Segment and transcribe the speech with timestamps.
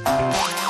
[0.00, 0.61] Música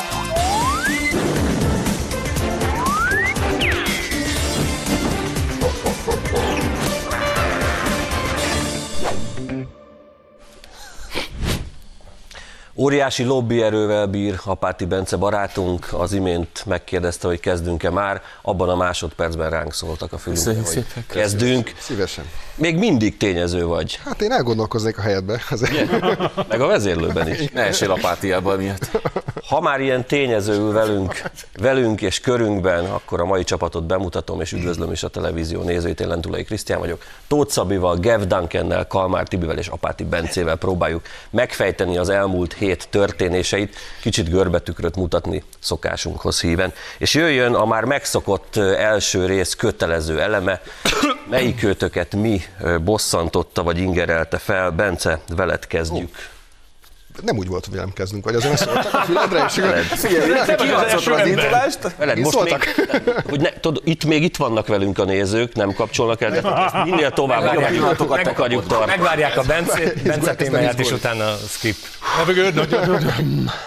[12.83, 19.51] Óriási lobbyerővel bír Apáti Bence barátunk, az imént megkérdezte, hogy kezdünk-e már, abban a másodpercben
[19.51, 21.73] ránk szóltak a fülünkbe, hogy szépen, kezdünk.
[21.79, 22.25] Szívesen.
[22.55, 25.41] Még mindig tényező vagy, Hát én elgondolkoznék a helyedbe.
[25.51, 25.91] Azért.
[26.49, 27.49] meg a vezérlőben is.
[27.53, 28.91] Ne esél apátiába miatt.
[29.49, 31.23] Ha már ilyen tényező velünk,
[31.61, 36.01] velünk és körünkben, akkor a mai csapatot bemutatom, és üdvözlöm is a televízió nézőit.
[36.01, 37.03] Én Lentulai Krisztián vagyok.
[37.27, 43.77] Tóth Szabival, Gev Duncannel, Kalmár Tibivel és Apáti Bencével próbáljuk megfejteni az elmúlt hét történéseit,
[44.01, 46.73] kicsit görbetükröt mutatni szokásunkhoz híven.
[46.99, 50.61] És jöjjön a már megszokott első rész kötelező eleme,
[51.31, 52.41] melyik őtöket mi
[52.85, 54.71] bosszantotta vagy ingerelte fel.
[54.71, 56.31] Bence, veled kezdjük.
[57.21, 59.55] Nem úgy volt, hogy velem kezdünk, vagy azért szóltak a füledre, és
[60.57, 61.97] kiharcoltad az indulást?
[61.97, 62.67] Veled most szóltak?
[62.77, 66.37] még, hogy ne, tudod, itt még itt vannak velünk a nézők, nem kapcsolnak el, de
[66.37, 68.91] ezt minél tovább akarjuk, pillanatokat akarjuk tartani.
[68.91, 71.99] Megvárják a Bence nem témáját, és utána a script.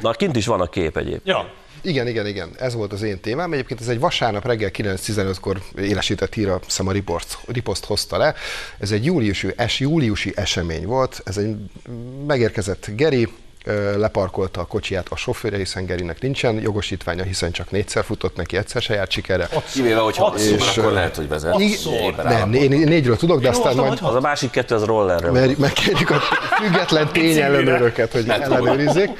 [0.00, 1.20] Na, kint is van a kép egyéb.
[1.24, 2.50] Ja, Igen, igen, igen.
[2.58, 3.52] Ez volt az én témám.
[3.52, 8.34] Egyébként ez egy vasárnap reggel 9.15-kor élesített hír, a hiszem a ripost, ripost hozta le.
[8.78, 11.20] Ez egy júliusi, es, júliusi esemény volt.
[11.24, 11.56] Ez egy
[12.26, 13.28] megérkezett Geri,
[13.96, 18.82] leparkolta a kocsiját a sofőre, hiszen Gerinek nincsen jogosítványa, hiszen csak négyszer futott neki, egyszer
[18.82, 19.48] se járt sikerre.
[19.72, 21.60] Kivéve, hogy hat És, akkor lehet, hogy vezet.
[21.60, 21.78] Így-
[22.22, 25.30] Nem, én négyről tudok, de aztán majd Az a másik kettő az rollerre.
[25.30, 25.40] van.
[25.40, 26.20] mert megkérjük a
[26.60, 29.10] független tényellenőröket, hogy ellenőrizzék.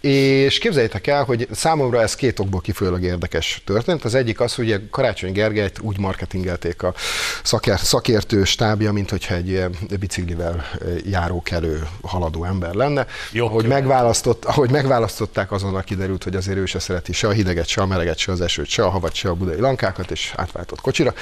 [0.00, 4.04] És képzeljétek el, hogy számomra ez két okból kifolyólag érdekes történt.
[4.04, 6.94] Az egyik az, hogy Karácsony Gergelyt úgy marketingelték a
[7.42, 10.64] szakért, szakértő stábja, mint hogyha egy ilyen biciklivel
[11.04, 13.06] járókelő, haladó ember lenne.
[13.32, 17.66] Jó, ahogy, megválasztott, ahogy megválasztották, azonnal kiderült, hogy azért ő se szereti se a hideget,
[17.66, 20.80] se a meleget, se az esőt, se a havat, se a budai lankákat, és átváltott
[20.80, 21.14] kocsira.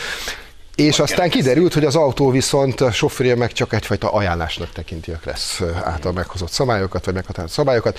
[0.78, 5.16] És aztán kiderült, hogy az autó viszont a sofőrje meg csak egyfajta ajánlásnak tekinti a
[5.16, 7.98] Kressz által meghozott szabályokat, vagy meghatározott szabályokat.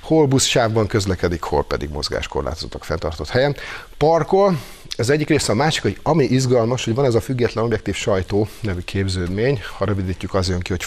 [0.00, 3.56] Hol buszsávban közlekedik, hol pedig mozgáskorlátozottak fenntartott helyen.
[3.96, 4.58] Parkol,
[4.96, 8.48] az egyik része, a másik, hogy ami izgalmas, hogy van ez a független objektív sajtó
[8.60, 10.84] nevű képződmény, ha rövidítjük, az jön ki, hogy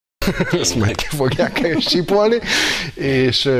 [0.60, 2.38] ezt majd ki fogják el sípolni,
[2.94, 3.50] és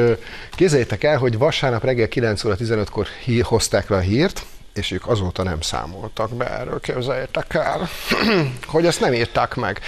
[0.51, 4.45] képzeljétek el, hogy vasárnap reggel 9 óra 15-kor hí- hozták le a hírt,
[4.77, 7.89] és ők azóta nem számoltak be erről, képzeljétek el,
[8.67, 9.81] hogy ezt nem írták meg.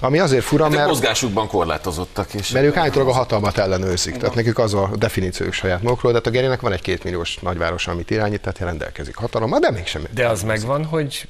[0.00, 2.34] Ami azért fura, Ezek mert, mozgásukban korlátozottak.
[2.34, 6.18] És mert ők állítólag a hatalmat ellenőrzik, tehát nekik az a definíciójuk saját magukról, de
[6.18, 10.02] hát a Gerinek van egy kétmilliós nagyváros, amit irányít, tehát rendelkezik hatalommal, de mégsem.
[10.10, 11.26] de az megvan, hogy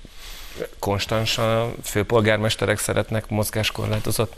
[0.78, 4.32] konstansan a főpolgármesterek szeretnek mozgáskorlátozott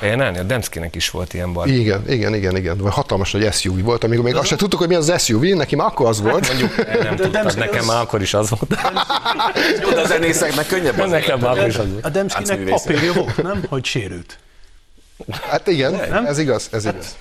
[0.00, 0.38] helyen állni.
[0.38, 1.68] A Demszkinek is volt ilyen baj.
[1.68, 2.90] Igen, igen, igen, igen.
[2.90, 5.86] Hatalmas nagy SUV volt, amikor még azt sem tudtuk, hogy mi az SUV, neki már
[5.86, 6.48] akkor az volt.
[6.48, 8.80] Mondjuk nem tudtad, nekem már akkor is az volt.
[9.82, 12.04] Jó, de a zenészeknek könnyebb az Nekem már akkor is az volt.
[12.04, 12.86] A Demszkinek Táncművészet.
[12.86, 13.64] papírja volt, nem?
[13.68, 14.38] Hogy sérült.
[15.48, 17.16] Hát igen, ez igaz, ez igaz.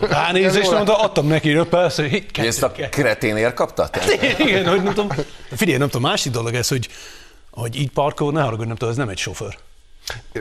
[0.10, 3.88] Ránézést mondta, adtam neki perc, hogy Hogy ezt a kreténér kapta?
[3.88, 4.00] Te?
[4.38, 5.08] Igen, hogy nem tudom.
[5.56, 6.88] Figyelj, nem tudom, másik dolog ez, hogy
[7.50, 9.58] hogy így parkol, ne haragudj, nem tudom, ez nem egy sofőr.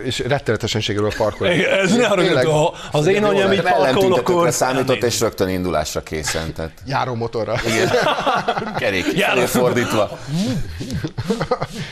[0.04, 1.66] És rettenetesen sikerül parkolni.
[1.66, 2.46] Ez ne haragudj, Tényleg.
[2.46, 4.52] ha az én anyám így parkol, Ellentüntetőkre akkor...
[4.52, 6.54] számított, és rögtön indulásra készen.
[6.54, 7.56] Tehát Járó motorra.
[8.78, 9.46] kerék Járó.
[9.46, 10.18] fordítva.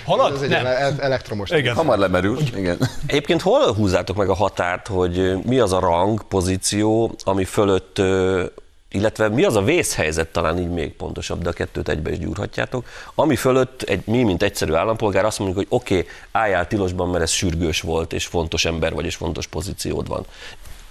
[0.06, 0.36] Halad?
[0.36, 0.66] Ez egy Nem.
[0.66, 1.50] ele- elektromos.
[1.50, 1.76] Igen.
[1.76, 2.38] Hamar lemerül.
[2.56, 2.78] Igen.
[3.06, 8.02] Egyébként hol húzátok meg a határt, hogy mi az a rang, pozíció, ami fölött,
[8.96, 12.86] illetve mi az a vészhelyzet, talán így még pontosabb, de a kettőt egybe is gyúrhatjátok,
[13.16, 17.24] ami fölött egy, mi, mint egyszerű állampolgár azt mondjuk, hogy oké, okay, álljál tilosban, mert
[17.24, 20.26] ez sürgős volt, és fontos ember vagy, és fontos pozíciód van.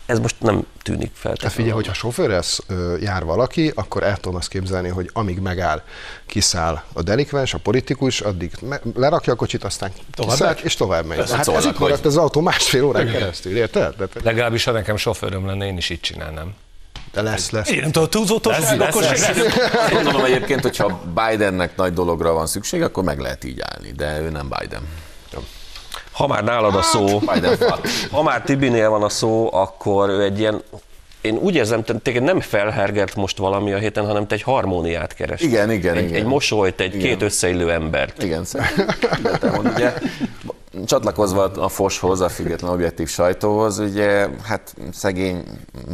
[0.07, 1.57] Ez most nem tűnik Tehát feltétlenül.
[1.57, 2.61] figyelj, hogyha sofőresz
[3.01, 5.83] jár valaki, akkor el tudom azt képzelni, hogy amíg megáll,
[6.27, 10.65] kiszáll a delikvens, a politikus, addig me- lerakja a kocsit, aztán Tovább kiszáll, megy?
[10.65, 11.31] és tovább megy.
[11.31, 13.95] Hát ez itt maradt az autó másfél órán keresztül, érted?
[13.97, 16.55] De, Legalábbis, ha nekem sofőröm lenne, én is így csinálnám.
[17.15, 17.71] De lesz, lesz.
[17.71, 19.37] Én nem tudom, túlzótosság, Lesz, akkor lesz, sem.
[19.83, 24.19] Azt Gondolom egyébként, hogyha Bidennek nagy dologra van szükség, akkor meg lehet így állni, de
[24.21, 24.83] ő nem Biden.
[26.13, 27.81] Ha már nálad a szó, Biden fal.
[28.11, 30.63] ha már Tibinél van a szó, akkor ő egy ilyen,
[31.21, 35.15] én úgy érzem, te- téged nem felhergert most valami a héten, hanem te egy harmóniát
[35.15, 35.41] keres.
[35.41, 36.15] Igen, igen, egy, igen.
[36.15, 37.07] Egy mosolyt, egy Igen.
[37.07, 38.23] két összeillő embert.
[38.23, 38.87] Igen, szerintem.
[39.23, 39.95] De te mond, ugye,
[40.85, 45.43] csatlakozva a Foshoz, a független objektív sajtóhoz, ugye hát szegény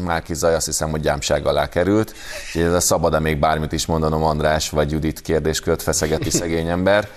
[0.05, 2.15] Márki Zaj azt hiszem, hogy gyámság alá került.
[2.47, 7.09] Úgyhogy ez a szabad-e még bármit is mondanom András vagy Judit kérdéskört feszegeti szegény ember.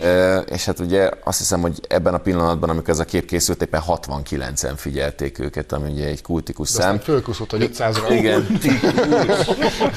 [0.00, 3.62] Ö, És hát ugye azt hiszem, hogy ebben a pillanatban, amikor ez a kép készült,
[3.62, 6.80] éppen 69-en figyelték őket, ami ugye egy kultikus szám.
[6.80, 8.10] Aztán fölkuszott, hogy 500-ra.
[8.10, 8.46] Igen.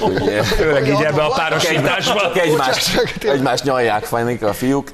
[0.02, 2.34] Ugye, Főleg így ebbe a párosításba.
[2.34, 4.88] egymást, egymást nyalják fajnik a fiúk.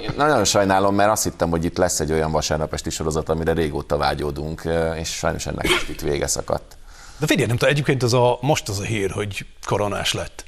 [0.00, 3.96] Én nagyon sajnálom, mert azt hittem, hogy itt lesz egy olyan vasárnapesti sorozat, amire régóta
[3.96, 4.62] vágyódunk,
[4.98, 6.76] és sajnos ennek most itt vége szakadt.
[7.18, 10.44] De figyelj, nem tudom, egyébként az a, most az a hír, hogy koronás lett.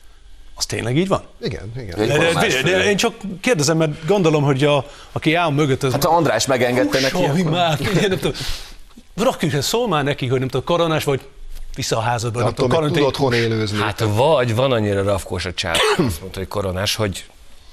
[0.55, 1.23] Az tényleg így van?
[1.41, 2.07] Igen, igen.
[2.07, 6.05] De, de, de én csak kérdezem, mert gondolom, hogy a, aki áll mögött, az Hát
[6.05, 7.51] ha András megengedte neki, akkor...
[7.51, 8.37] már, figyelj, nem tudom,
[9.17, 11.21] rakjuk, szól már neki, hogy nem tudom, koronás vagy
[11.75, 13.03] vissza a házadba, nem tudom, még karantén.
[13.03, 13.79] tud otthon élőzni.
[13.79, 17.25] Hát vagy van annyira rafkós a csávó, azt mondta, hogy koronás, hogy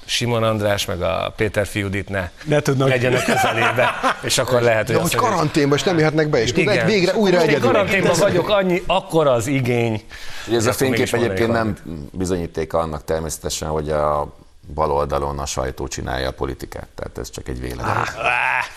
[0.05, 2.87] Simon András meg a Péter Fiudit ne, Ne tudnak.
[2.89, 3.89] legyenek közelébe,
[4.21, 6.85] és akkor lehet, hogy De hogy karanténban, és nem jöhetnek be, és tudod, igen.
[6.85, 7.71] végre újra egyedül.
[7.71, 10.03] karanténban vagyok, annyi, akkor az igény.
[10.47, 11.77] Ugye ez a fénykép egyébként nem
[12.11, 14.35] bizonyítéka annak természetesen, hogy a
[14.73, 16.87] bal oldalon a sajtó csinálja a politikát.
[16.95, 17.85] Tehát ez csak egy vélemény.
[17.93, 18.03] Á,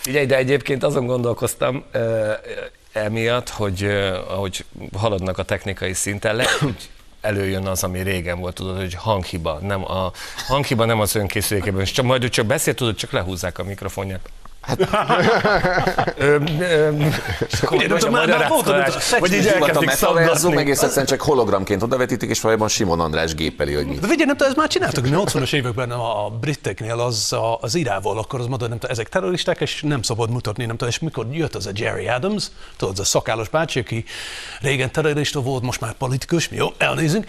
[0.01, 1.83] Figyelj, de egyébként azon gondolkoztam
[2.91, 3.83] emiatt, hogy
[4.29, 4.65] ahogy
[4.97, 6.89] haladnak a technikai szinten, lehet, hogy
[7.27, 9.59] előjön az, ami régen volt, tudod, hogy hanghiba.
[9.61, 10.11] Nem a
[10.47, 14.29] hanghiba nem az önkészülékében, és csak majd ő csak beszél, tudod, csak lehúzzák a mikrofonját.
[14.67, 16.89] Hát, ö, ö,
[17.71, 20.57] Ugye, nem tudom, már- már volt, magyarázkodás, hogy a szex- hogy így elkezdik szaggatni.
[20.57, 23.99] egész egyszerűen csak hologramként odavetítik, és valójában Simon András gépeli, hogy mit.
[23.99, 27.75] De figyelj, nem tudom, ezt már csináltak a 80-as években a briteknél az, a, az
[27.75, 30.99] irával, akkor az mondta, nem tudom, ezek terroristák, és nem szabad mutatni, nem tudom, és
[30.99, 32.45] mikor jött az a Jerry Adams,
[32.77, 34.05] tudod, az a szakállas bácsi, aki
[34.61, 37.25] régen terrorista volt, most már politikus, mi jó, elnézünk,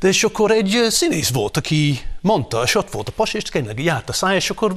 [0.00, 3.82] de és akkor egy színész volt, aki mondta, és ott volt a pas, és tényleg
[3.82, 4.76] járt a száj, és akkor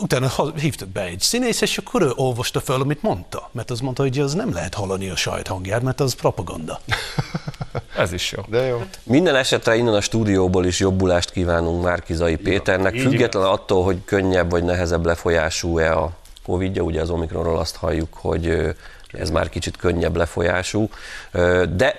[0.00, 3.48] utána hívtak be egy színész, és akkor ő olvasta fel, amit mondta.
[3.52, 6.80] Mert az mondta, hogy az nem lehet hallani a saját hangját, mert az propaganda.
[7.96, 8.42] Ez is jó.
[8.48, 8.82] De jó.
[9.02, 14.50] Minden esetre innen a stúdióból is jobbulást kívánunk Márkizai Péternek, így független attól, hogy könnyebb
[14.50, 16.10] vagy nehezebb lefolyású-e a
[16.44, 18.74] Covid-ja, ugye az Omikronról azt halljuk, hogy
[19.12, 20.88] ez már kicsit könnyebb lefolyású,
[21.76, 21.94] de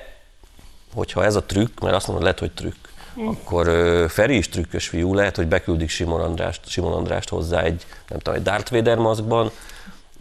[0.94, 2.86] hogyha ez a trükk, mert azt mondod, lehet, hogy trükk,
[3.28, 7.86] akkor ö, Feri is trükkös fiú, lehet, hogy beküldik Simon Andrást, Simon Andrást hozzá egy,
[8.10, 9.52] nem tudom, egy Darth Vader maszkban,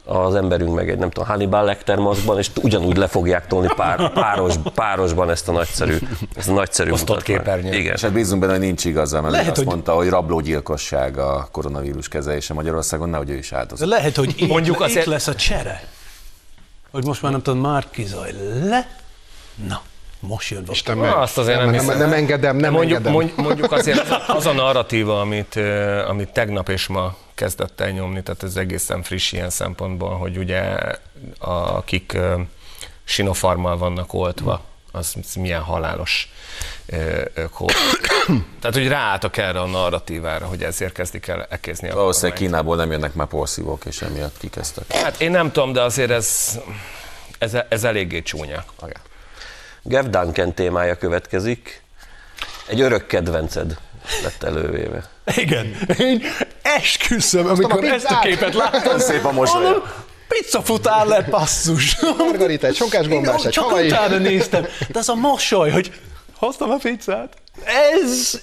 [0.04, 4.12] az emberünk meg egy, nem tudom, Hannibal Lecter maszkban, és ugyanúgy le fogják tolni pár,
[4.12, 5.96] páros, párosban ezt a nagyszerű,
[6.36, 7.72] ezt a nagyszerű Osztott képernyőn.
[7.72, 7.94] Igen.
[7.94, 11.48] És hát bízunk benne, hogy nincs igaza, mert Lehet, azt hogy- mondta, hogy rablógyilkosság a
[11.52, 13.88] koronavírus kezelése Magyarországon, nehogy ő is áldozat.
[13.88, 15.82] lehet, hogy itt, Mondjuk azért- itt lesz a csere.
[16.90, 18.32] Hogy most már nem tudom, már kizaj
[18.62, 18.86] le.
[19.68, 19.80] Na,
[20.20, 21.12] most jön Isten meg.
[21.12, 21.98] Azt azért nem, nem, hiszem.
[21.98, 23.32] nem, nem engedem, nem mondjuk, engedem.
[23.36, 25.56] mondjuk, azért az a, az a narratíva, amit,
[26.08, 30.60] amit tegnap és ma kezdett el nyomni, tehát ez egészen friss ilyen szempontból, hogy ugye
[31.38, 32.18] a, akik
[33.04, 34.60] sinofarmal vannak oltva,
[34.92, 36.32] az milyen halálos
[37.52, 37.72] kód.
[38.60, 42.38] Tehát, hogy ráálltak erre a narratívára, hogy ezért kezdik el ekézni a Valószínűleg.
[42.38, 44.92] Kínából nem jönnek már porszívók, és emiatt kikezdtek.
[44.92, 46.58] Hát én nem tudom, de azért ez,
[47.38, 48.64] ez, ez eléggé csúnya.
[49.82, 51.82] Gev Duncan témája következik.
[52.66, 53.76] Egy örök kedvenced
[54.22, 55.08] lett elővéve.
[55.36, 55.76] Igen.
[55.98, 56.22] Én
[56.62, 58.98] esküszöm, amikor a ezt a képet láttam.
[58.98, 59.70] Szép a mosolya.
[59.70, 59.82] mondom,
[60.28, 61.96] Pizzafutár lett, basszus.
[62.18, 64.66] Margarita, egy sonkás gombás, egy csak utána néztem.
[64.88, 65.92] De az a mosoly, hogy
[66.36, 67.36] hoztam a pizzát.
[67.64, 68.40] Ez,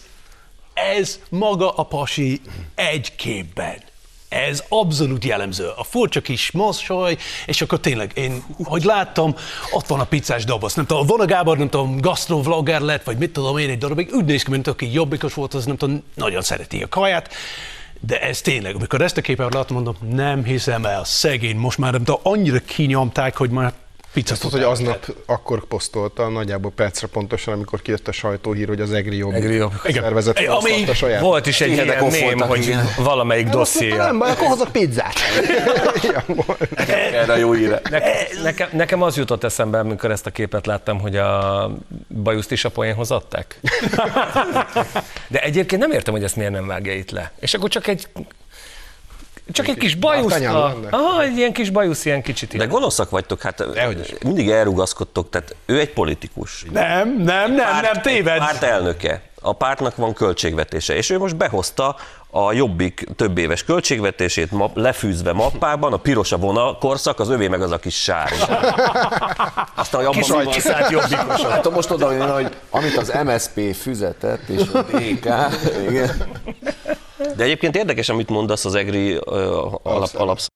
[0.74, 2.42] ez maga a pasi
[2.76, 3.76] egy képben.
[4.46, 5.68] Ez abszolút jellemző.
[5.76, 9.36] A furcsa kis mosoly, és akkor tényleg én, hogy láttam,
[9.72, 10.74] ott van a pizzás doboz.
[10.74, 14.10] Nem tudom, van a Gábor, nem tudom, gastrovlogger lett, vagy mit tudom én egy darabig,
[14.14, 17.34] úgy néz ki, mint aki jobbikos volt, az nem tudom, nagyon szereti a kaját.
[18.00, 21.92] De ez tényleg, amikor ezt a képet láttam, mondom, nem hiszem el, szegény, most már
[21.92, 23.74] nem tudom, annyira kinyomták, hogy már
[24.18, 28.82] pizza Azt tudod, hogy aznap akkor posztolta, nagyjából percre pontosan, amikor kijött a sajtóhír, hogy
[28.82, 29.94] az Egri Jobbik Egri Jobbik.
[29.94, 30.52] szervezet Igen.
[30.52, 31.22] Ami- felhasználta saját.
[31.22, 32.86] Volt is egy ilyen voltak, hogy igen.
[32.98, 33.96] valamelyik dossziéja.
[33.96, 35.14] Nem baj, akkor hozott pizzát.
[36.88, 37.82] Erre a jó íre.
[37.90, 38.00] Ne,
[38.44, 41.72] nekem, nekem az jutott eszembe, amikor ezt a képet láttam, hogy a
[42.24, 43.60] bajuszt is a poénhoz adták.
[45.28, 47.32] De egyébként nem értem, hogy ezt miért nem vágja itt le.
[47.40, 48.08] És akkor csak egy
[49.52, 50.34] csak egy kis bajusz.
[50.34, 52.70] A, aha, egy ilyen kis bajusz, ilyen kicsit De ilyen.
[52.70, 53.64] gonoszak vagytok, hát
[54.24, 56.66] mindig elrugaszkodtok, tehát ő egy politikus.
[56.72, 58.38] Nem, nem, nem, nem, téved.
[58.38, 59.22] Párt elnöke.
[59.42, 61.96] A pártnak van költségvetése, és ő most behozta
[62.30, 67.48] a Jobbik több éves költségvetését ma, lefűzve mappában, a piros a vonal korszak, az övé
[67.48, 68.46] meg az a kis sárga.
[69.76, 71.42] Aztán, hogy abban van- Kiszállt jobbikos.
[71.42, 75.26] Hát most oda jön, hogy amit az MSP füzetett, és a DK,
[75.90, 76.12] igen.
[77.36, 80.50] De egyébként érdekes, amit mondasz az EGRI ö, alap, alapszar.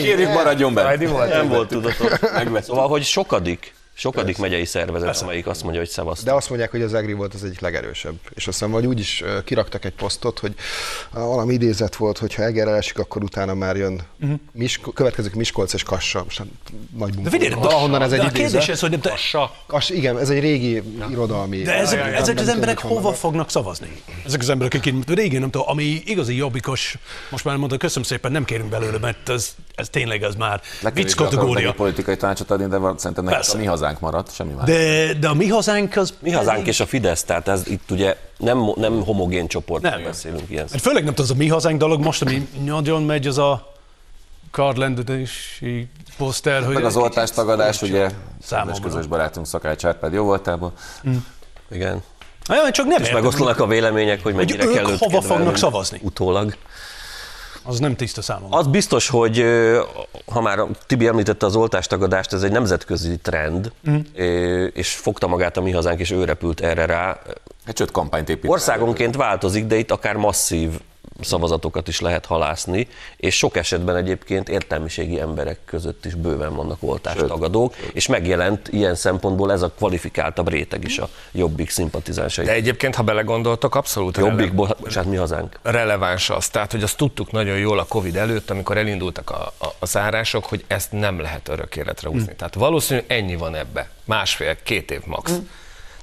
[0.00, 0.82] Kérjük, maradjon be.
[1.28, 2.20] Nem volt tudatos.
[2.32, 2.64] Megvett.
[2.64, 6.36] Szóval, hogy sokadik, sokadik megyei szervezet, amelyik azt mondja, hogy De szevasztok.
[6.36, 8.14] azt mondják, hogy az EGRI volt az egyik legerősebb.
[8.34, 10.54] És aztán vagy úgy is kiraktak egy posztot, hogy
[11.10, 14.00] valami idézet volt, hogy ha Eger elesik, akkor utána már jön
[14.52, 16.22] Misko, következik Miskolc és Kassa.
[16.24, 16.46] Most hát
[16.96, 17.30] nagy munka.
[17.30, 19.14] De figyelj, de, Valahonnan ez egy de a kérdés ez, hogy nem te,
[19.66, 21.62] Kass, igen, ez egy régi irodalmi.
[21.62, 23.16] de ezek, Nem- ezek nem az emberek hogy hova vannak.
[23.18, 24.02] fognak szavazni?
[24.26, 26.98] Ezek az emberek, akik régen nem tudom, ami igazi jobbikos,
[27.30, 30.60] most már mondta, köszönöm szépen, nem kérünk belőle, mert ez, ez tényleg az már
[30.94, 31.72] vicc kategória.
[31.72, 33.56] politikai tanácsot adni, de van- szerintem nekik Persze.
[33.56, 34.66] a mi hazánk maradt, semmi más.
[34.66, 36.14] De, de a mi hazánk az...
[36.18, 40.02] Mi hazánk és a Fidesz, tehát ez itt ugye nem, nem homogén csoportról Nem.
[40.02, 40.66] beszélünk ilyen.
[40.70, 43.72] Hát főleg nem tudom, az a mi hazánk dolog, most ami nagyon megy, az a
[44.50, 46.74] karlendedési poszter, hogy...
[46.74, 48.14] Meg az oltástagadás, ugye, Számomra.
[48.42, 50.72] számos közös barátunk Szakács Árpád jó voltából.
[51.70, 52.02] Igen.
[52.46, 55.56] Na jó, csak nem És megoszlanak a vélemények, hogy mennyire ők kell őt hova fognak
[55.56, 56.00] szavazni?
[56.02, 56.56] Utólag.
[57.68, 58.56] Az nem tiszta számomra.
[58.56, 59.44] Az biztos, hogy
[60.26, 63.72] ha már Tibi említette az oltástagadást, ez egy nemzetközi trend,
[64.14, 67.18] ö, és fogta magát a mi hazánk, és ő repült erre rá.
[67.64, 68.50] Hát sőt, kampányt épít.
[68.50, 70.70] Országonként változik, de itt akár masszív
[71.20, 77.74] szavazatokat is lehet halászni, és sok esetben egyébként értelmiségi emberek között is bőven vannak oltástagadók,
[77.92, 82.44] és megjelent ilyen szempontból ez a kvalifikáltabb réteg is a Jobbik szimpatizánsai.
[82.44, 85.58] De egyébként, ha belegondoltok, abszolút Jobbik, rele- bo- bocsánat, mi hazánk.
[85.62, 86.48] releváns az.
[86.48, 90.44] Tehát, hogy azt tudtuk nagyon jól a Covid előtt, amikor elindultak a, a, a zárások,
[90.44, 92.34] hogy ezt nem lehet örök életre húzni.
[92.36, 93.88] Tehát valószínűleg ennyi van ebbe.
[94.04, 95.32] Másfél, két év max.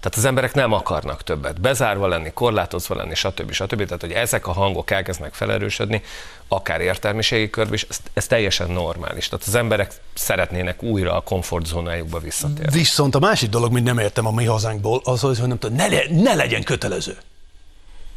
[0.06, 1.62] Tehát az emberek nem akarnak többet.
[1.62, 3.52] Bezárva lenni, korlátozva lenni, stb.
[3.52, 3.84] stb.
[3.84, 6.02] Tehát, hogy ezek a hangok elkezdnek felerősödni,
[6.48, 9.28] akár értelmiségi körben is, ez, ez teljesen normális.
[9.30, 12.78] Tehát az emberek szeretnének újra a komfortzónájukba visszatérni.
[12.78, 15.88] Viszont a másik dolog, mint nem értem a mi hazánkból, az, hogy nem tudom, ne,
[15.88, 17.18] le, ne legyen kötelező.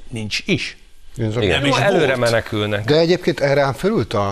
[0.08, 0.76] Nincs is.
[1.18, 1.60] Igen.
[1.60, 2.30] Nem Jó, is előre volt.
[2.30, 2.84] menekülnek.
[2.84, 4.30] De egyébként erre ám fölült a,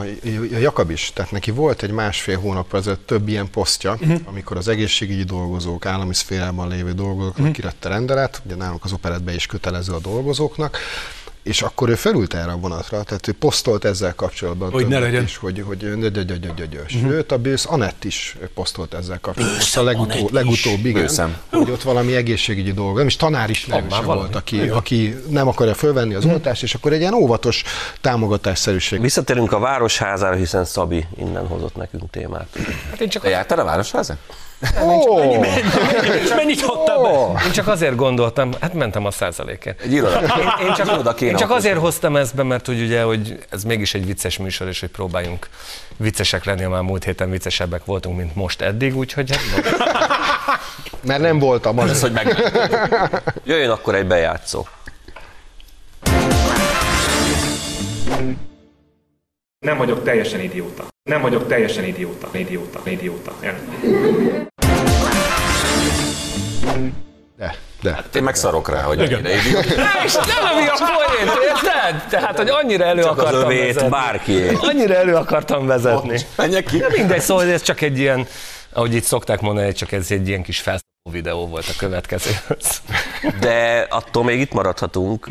[0.54, 4.20] a Jakab is, tehát neki volt egy másfél hónap ezelőtt több ilyen posztja, uh-huh.
[4.24, 7.54] amikor az egészségügyi dolgozók, állami szférában lévő dolgozóknak uh-huh.
[7.54, 10.78] kirette rendelet, ugye nálunk az operetben is kötelező a dolgozóknak,
[11.46, 14.70] és akkor ő felült erre a vonatra, tehát ő posztolt ezzel kapcsolatban.
[14.70, 15.22] Hogy ne legyen.
[15.22, 17.00] Is, hogy, hogy hogy, hogy, hogy, hogy, hogy.
[17.00, 19.58] Sőt, a Bősz Anett is posztolt ezzel kapcsolatban.
[19.58, 21.36] Most a legutó, legutóbb, igen, Bőszem.
[21.50, 25.48] hogy ott valami egészségügyi dolog, nem is tanár is nem is volt, aki, aki nem
[25.48, 27.62] akarja fölvenni az oltást, és akkor egy ilyen óvatos
[28.00, 32.48] támogatásszerűség Visszatérünk a Városházára, hiszen Szabi innen hozott nekünk témát.
[32.90, 34.18] Hát én csak Te jártál a Városházán?
[36.24, 37.44] És mennyit adtál be?
[37.44, 39.80] Én csak azért gondoltam, hát mentem a százalékért.
[39.80, 40.20] Egy iroda.
[40.20, 43.38] Én, én csak, Iroda kéne én csak azért hoztam ezt be, mert hogy ugye, hogy
[43.50, 45.48] ez mégis egy vicces műsor, és hogy próbáljunk
[45.96, 49.64] viccesek lenni, már múlt héten viccesebbek voltunk, mint most eddig, úgyhogy hát,
[51.06, 51.90] Mert nem voltam az.
[51.90, 52.52] Ez, hogy meg...
[53.44, 54.66] Jöjjön akkor egy bejátszó.
[59.58, 60.84] Nem vagyok teljesen idióta.
[61.02, 62.28] Nem vagyok teljesen idióta.
[62.32, 62.80] Idióta.
[62.84, 63.32] Idióta.
[67.36, 68.04] De, de.
[68.14, 69.64] Én meg szarok rá, hogy ennyire idiót.
[70.04, 72.08] és nem a poén, érted?
[72.08, 73.88] Tehát, hogy annyira elő Csak az akartam övét, vezetni.
[73.88, 74.52] bárkié.
[74.60, 76.20] Annyira elő akartam vezetni.
[76.36, 76.78] Menjek ki.
[76.78, 78.26] De mindegy, szóval ez csak egy ilyen,
[78.72, 82.82] ahogy itt szokták mondani, csak ez egy ilyen kis felszóló videó volt a következőhöz.
[83.40, 85.28] De attól még itt maradhatunk.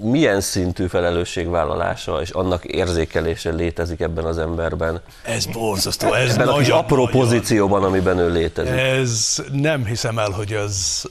[0.00, 5.00] Milyen szintű felelősségvállalása és annak érzékelése létezik ebben az emberben?
[5.24, 7.20] Ez borzasztó, ez Ebben a nagyon, apró nagyon.
[7.20, 8.72] pozícióban, amiben ő létezik.
[8.72, 11.02] Ez nem hiszem el, hogy ez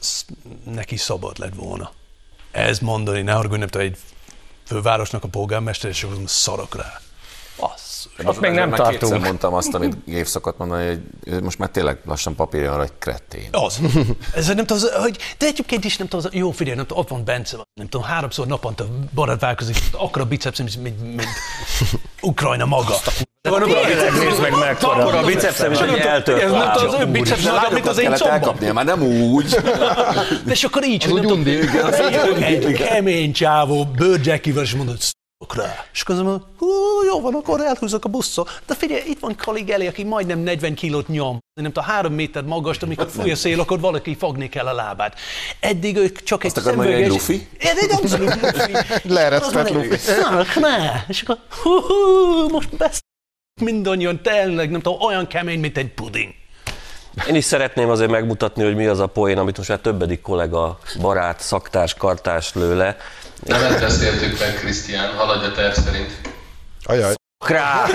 [0.74, 1.92] neki szabad lett volna.
[2.52, 3.98] Ez mondani, ne haragudj, nem tudom, egy
[4.66, 7.02] fővárosnak a polgármester, és akkor szarok rá.
[8.18, 8.36] Basszus.
[8.36, 9.24] Ott még nem Már kétszer tartunk.
[9.24, 13.50] mondtam azt, amit Gév szokott mondani, hogy most már tényleg lassan papírja arra, hogy kretén.
[13.52, 13.80] Az.
[14.36, 17.04] Ez nem tudom, az, hogy, de egyébként is nem tudom, az, jó figyelj, nem tudom,
[17.04, 21.28] ott van Bence, nem tudom, háromszor naponta borotválkozik, akkor a biceps, mint, mint, mint
[22.22, 22.96] Ukrajna maga.
[23.42, 24.94] Tényleg nézd meg mekkora.
[25.02, 27.12] Akkor a bicepszem is egy eltört Ez nem tudom, az ő lábcsont.
[27.12, 28.34] biceps maga, mint az én combom.
[28.34, 29.50] elkapnia, már nem úgy.
[30.46, 34.98] De és akkor így, hogy nem tudom, egy, egy kemény csávó, bőrjackivel, és mondod,
[35.46, 35.86] rá.
[35.94, 36.68] És azt mondom, hú,
[37.08, 38.48] jó van, akkor elhúzok a buszról.
[38.66, 41.40] De figyelj, itt van Kalig elé, aki majdnem 40 kilót nyom.
[41.54, 45.20] Nem tudom, három méter magas, amikor fúj a szél, akkor valaki fogni kell a lábát.
[45.60, 47.48] Eddig ők csak egy akarod mondani, egy lufi?
[47.60, 48.72] Ez egy abszolút lufi.
[49.04, 49.70] Leeresztett!
[51.08, 53.00] És akkor, hú, hú, most besz...
[53.62, 56.34] Mindannyian tényleg, nem tudom, olyan kemény, mint egy puding.
[57.28, 60.80] Én is szeretném azért megmutatni, hogy mi az a poén, amit most már többedik kollega,
[61.02, 62.98] barát, szaktárs, kartárs lő le.
[63.46, 66.12] Nem beszéltük meg, Krisztián, haladj a terv szerint.
[66.84, 67.14] Ajaj.
[67.46, 67.86] Krá!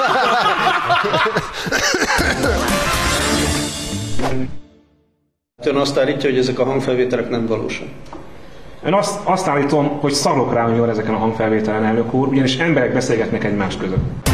[5.65, 7.89] Ön azt állítja, hogy ezek a hangfelvételek nem valósak.
[8.83, 12.93] Ön azt, azt állítom, hogy szarok rá, hogy ezeken a hangfelvételen, elnök úr, ugyanis emberek
[12.93, 14.29] beszélgetnek egymás között.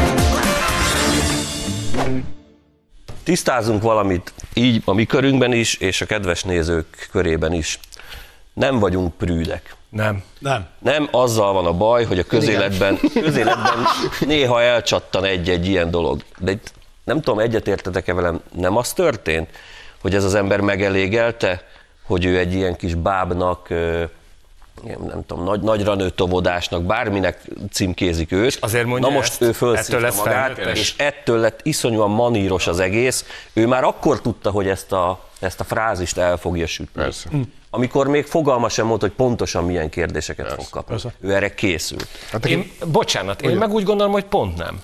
[3.23, 7.79] Tisztázunk valamit így a mi körünkben is, és a kedves nézők körében is.
[8.53, 9.75] Nem vagyunk prűdek.
[9.89, 10.23] Nem.
[10.39, 10.67] Nem.
[10.79, 13.77] Nem azzal van a baj, hogy a közéletben, közéletben
[14.19, 16.23] néha elcsattan egy-egy ilyen dolog.
[16.37, 19.49] De itt nem tudom, egyetértetek-e velem, nem az történt,
[20.01, 21.63] hogy ez az ember megelégelte,
[22.05, 27.41] hogy ő egy ilyen kis bábnak, ilyen, nem tudom, nagy, nagyra nőtt tovodásnak, bárminek
[27.71, 28.57] címkézik őt.
[28.61, 30.79] azért mondja Na most ezt, ő ettől fölszívta lesz magát, felnőttes.
[30.79, 33.25] és ettől lett iszonyúan maníros az egész.
[33.53, 37.01] Ő már akkor tudta, hogy ezt a, ezt a frázist el fogja sütni.
[37.01, 37.29] Persze.
[37.69, 40.95] Amikor még fogalma sem volt, hogy pontosan milyen kérdéseket fog kapni.
[41.19, 42.07] Ő erre készült.
[42.31, 44.81] Hát Én, bocsánat, én meg úgy gondolom, hogy pont nem.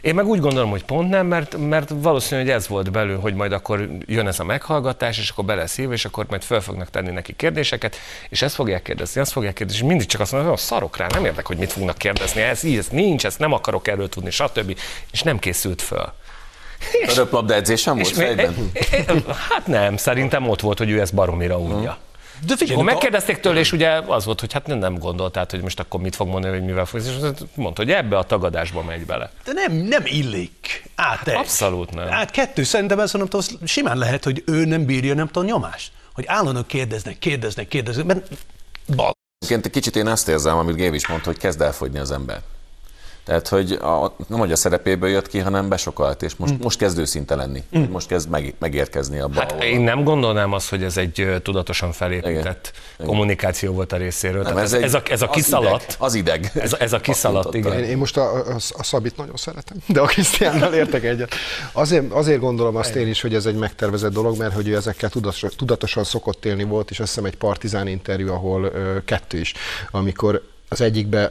[0.00, 3.34] Én meg úgy gondolom, hogy pont nem, mert, mert valószínű, hogy ez volt belül, hogy
[3.34, 7.10] majd akkor jön ez a meghallgatás, és akkor beleszív, és akkor majd föl fognak tenni
[7.10, 7.96] neki kérdéseket,
[8.28, 11.06] és ezt fogják kérdezni, azt fogják kérdezni, és mindig csak azt mondja, hogy szarok rá,
[11.06, 14.30] nem érdek, hogy mit fognak kérdezni, ez így, ez nincs, ezt nem akarok erről tudni,
[14.30, 14.78] stb.
[15.12, 16.12] És nem készült föl.
[17.06, 18.72] A röplabda edzésem volt fejben?
[19.50, 21.98] hát nem, szerintem ott volt, hogy ő ezt baromira unja.
[22.46, 25.62] De figyelj, a- megkérdezték tőle, és ugye az volt, hogy hát nem, nem gondoltál, hogy
[25.62, 27.06] most akkor mit fog mondani, hogy mivel fog, és
[27.54, 29.30] mondta, hogy ebbe a tagadásba megy bele.
[29.44, 30.90] De nem, nem illik.
[30.94, 31.34] Át egy.
[31.34, 32.08] Abszolút nem.
[32.10, 32.62] Át kettő.
[32.62, 35.92] Szerintem ez nem tudom, simán lehet, hogy ő nem bírja, nem tudom, nyomást.
[36.14, 38.28] Hogy állandóan kérdeznek, kérdeznek, kérdeznek, mert
[38.96, 39.12] bal.
[39.70, 42.40] Kicsit én azt érzem, amit Gév is mondta, hogy kezd elfogyni az ember.
[43.24, 46.98] Tehát, hogy a, nem hogy a szerepéből jött ki, hanem besokalt, és most, most kezd
[46.98, 47.62] őszinte lenni.
[47.90, 51.92] Most kezd meg, megérkezni abba, Hát ahol- én nem gondolnám azt, hogy ez egy tudatosan
[51.92, 53.06] felépített Igen.
[53.06, 54.42] kommunikáció volt a részéről.
[54.42, 55.82] Nem, ez, egy- ez, a, ez a az kiszaladt.
[55.82, 56.50] ideg, Az ideg.
[56.54, 57.72] Ez, ez a kiszaladt, igen.
[57.78, 61.34] Én, én most a, a, a Szabit nagyon szeretem, de a Krisztiánnal értek egyet.
[61.72, 65.10] Azért, azért gondolom azt én is, hogy ez egy megtervezett dolog, mert hogy ő ezekkel
[65.10, 69.54] tudatosan, tudatosan szokott élni volt, és azt hiszem egy partizán interjú, ahol ö, kettő is,
[69.90, 71.30] amikor az egyikbe a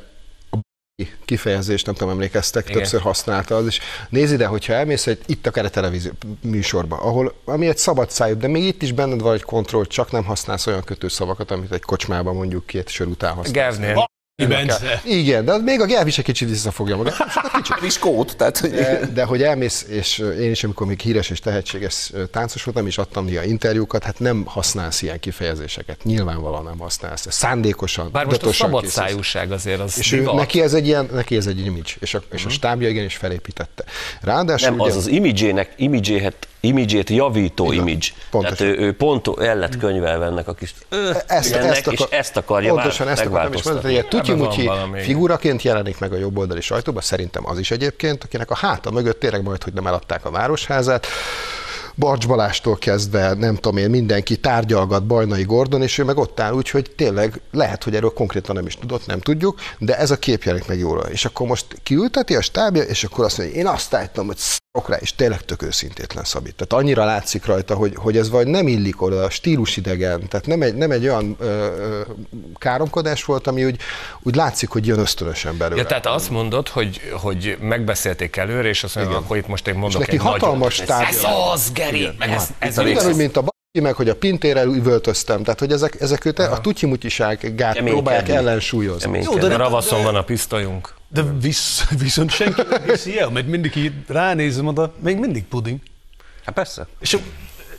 [1.26, 2.78] kifejezést, nem tudom, emlékeztek, Igen.
[2.78, 3.80] többször használta az, és
[4.10, 8.38] nézd ide, hogyha elmész egy, itt akár a televízió műsorba, ahol, ami egy szabad szájú,
[8.38, 11.82] de még itt is benned van egy kontroll, csak nem használsz olyan kötőszavakat, amit egy
[11.82, 13.78] kocsmában mondjuk két sör után használsz.
[13.78, 14.10] Gevnél.
[14.36, 15.02] Bence.
[15.06, 17.16] Igen, de még a Gelb is egy kicsit visszafogja magát.
[17.86, 21.40] is kód, tehát hogy De, de hogy elmész, és én is, amikor még híres és
[21.40, 26.04] tehetséges táncos voltam, és adtam néha interjúkat, hát nem használsz ilyen kifejezéseket.
[26.04, 27.26] Nyilvánvalóan nem használsz.
[27.30, 31.36] Szándékosan, Bár most a szabad szájúság azért az És ő, neki ez egy ilyen, neki
[31.36, 33.84] ez egy image, és a, és a stábja igenis felépítette.
[34.22, 38.08] Ráadásul Nem, ugye, az az imidzsének, imidzséhet, imidzsét javító image.
[38.30, 38.58] Pontosan.
[38.58, 42.02] Tehát ő, ő pont el lett könyvelve ennek a kis ö, ezt, ennek, ezt, és
[42.10, 43.98] ezt akarja pontosan ezt akartam is mondani, hogy megváltoztatni.
[43.98, 45.02] egy tutyi Ebben van valami.
[45.02, 49.44] figuraként jelenik meg a jobboldali sajtóban, szerintem az is egyébként, akinek a háta mögött tényleg
[49.44, 51.08] majd, hogy nem eladták a városházát,
[51.96, 56.54] Barcs Balástól kezdve, nem tudom én, mindenki tárgyalgat Bajnai Gordon, és ő meg ott áll,
[56.54, 60.44] úgyhogy tényleg lehet, hogy erről konkrétan nem is tudott, nem tudjuk, de ez a kép
[60.44, 61.00] jelenik meg jól.
[61.00, 64.90] És akkor most kiülteti a stábja, és akkor azt mondja, én azt állítom, hogy szarok
[64.90, 66.56] rá, és tényleg tök őszintétlen Szabit.
[66.56, 70.76] Tehát annyira látszik rajta, hogy, hogy ez vagy nem illik oda, stílusidegen, tehát nem egy,
[70.76, 72.02] nem egy olyan ö, ö,
[72.58, 73.78] káromkodás volt, ami úgy,
[74.22, 75.82] úgy látszik, hogy jön ösztönösen belőle.
[75.82, 79.74] Ja, tehát azt mondod, hogy, hogy megbeszélték előre, és azt mondja, akkor itt most én
[79.74, 81.06] és mondok neki egy hatalmas nagy...
[81.10, 81.24] Ez
[81.54, 82.10] az, Geri!
[82.18, 85.44] Meg ez, ez a Ugyanúgy, mint a baki, meg hogy a pintérrel üvöltöztem.
[85.44, 87.90] Tehát, hogy ezek, ezek őt a tutyimutyiság gát Keménykedni.
[87.90, 89.02] próbálják ellensúlyozni.
[89.02, 90.94] Kemény Jó, de A ravaszon van a pisztolyunk.
[91.08, 95.80] De visz, viszont senki nem hiszi el, mert mindig így ránézem oda, még mindig puding.
[96.46, 96.88] Hát persze.
[97.00, 97.18] És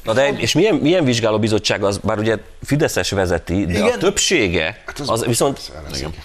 [0.04, 3.86] Na de, és milyen, milyen vizsgálóbizottság az, bár ugye Fideszes vezeti, de Igen.
[3.86, 5.72] a többsége, az viszont,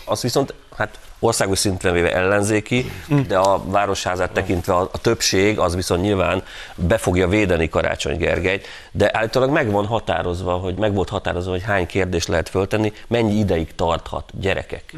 [0.06, 2.92] az viszont, hát országos szinten véve ellenzéki,
[3.28, 6.44] de a városházát tekintve a, a többség az viszont nyilván
[6.76, 11.64] be fogja védeni Karácsony Gergelyt, de állítólag meg van határozva, hogy meg volt határozva, hogy
[11.64, 14.94] hány kérdést lehet föltenni, mennyi ideig tarthat gyerekek.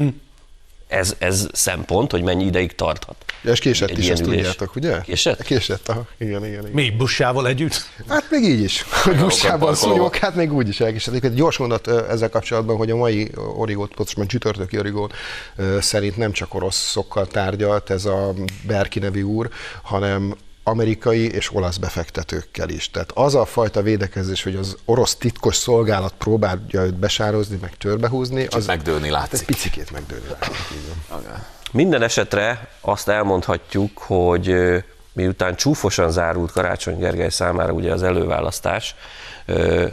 [0.90, 3.16] Ez, ez szempont, hogy mennyi ideig tarthat.
[3.42, 4.34] Ja, és késett Egy is, ezt ülés.
[4.36, 5.00] tudjátok, ugye?
[5.00, 5.42] Késett?
[5.42, 6.06] Késett, aha.
[6.18, 6.70] Igen, igen, igen.
[6.72, 7.82] mi buszsával együtt?
[8.08, 8.82] Hát még így is.
[9.02, 9.74] Hogy parkolóban.
[9.74, 11.24] szúnyog, hát még úgy is elkésett.
[11.24, 15.10] Egy gyors mondat ezzel kapcsolatban, hogy a mai origót, pontosan csütörtöki origó
[15.56, 18.34] ö, szerint nem csak oroszokkal tárgyalt ez a
[18.66, 19.48] Berki nevű úr,
[19.82, 20.34] hanem
[20.70, 22.90] amerikai és olasz befektetőkkel is.
[22.90, 28.46] Tehát az a fajta védekezés, hogy az orosz titkos szolgálat próbálja őt besározni, meg törbehúzni,
[28.46, 29.40] az megdőlni hát látszik.
[29.40, 30.54] egy picikét megdőlni látszik.
[31.72, 34.54] Minden esetre azt elmondhatjuk, hogy
[35.12, 38.94] miután csúfosan zárult Karácsony Gergely számára ugye az előválasztás,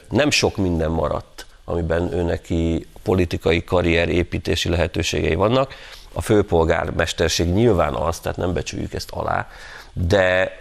[0.09, 5.73] nem sok minden maradt, amiben ő neki politikai karrier építési lehetőségei vannak.
[6.13, 9.47] A főpolgármesterség nyilván az, tehát nem becsüljük ezt alá,
[9.93, 10.51] de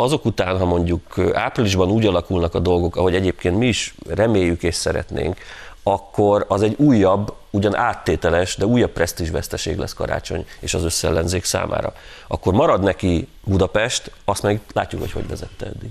[0.00, 4.74] azok után, ha mondjuk áprilisban úgy alakulnak a dolgok, ahogy egyébként mi is reméljük és
[4.74, 5.36] szeretnénk,
[5.82, 11.92] akkor az egy újabb, ugyan áttételes, de újabb presztízsveszteség lesz karácsony és az összellenzék számára.
[12.26, 15.90] Akkor marad neki Budapest, azt meg látjuk, hogy hogy vezette eddig.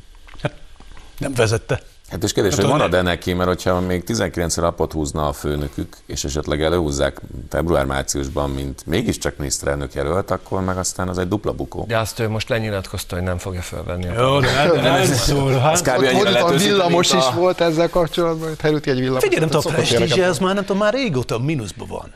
[1.18, 1.82] Nem vezette.
[2.10, 5.98] Hát és kérdés, Hát, hogy marad-e neki, mert hogyha még 19 napot húzna a főnökük,
[6.06, 11.86] és esetleg előhúzzák február-márciusban, mint mégiscsak miniszterelnök jelölt, akkor meg aztán az egy dupla bukó.
[11.88, 14.08] De azt ő most lenyilatkozta, hogy nem fogja felvenni.
[14.08, 15.82] a Jó, de hát, ez szól, Ez hát.
[15.82, 16.04] kb.
[16.16, 19.24] Ott, ott a villamos is volt ezzel kapcsolatban, hogy Herüti egy villamos.
[19.24, 22.14] Figyelj, nem tudom, a ilyeneket ez már nem tudom, már régóta mínuszban van.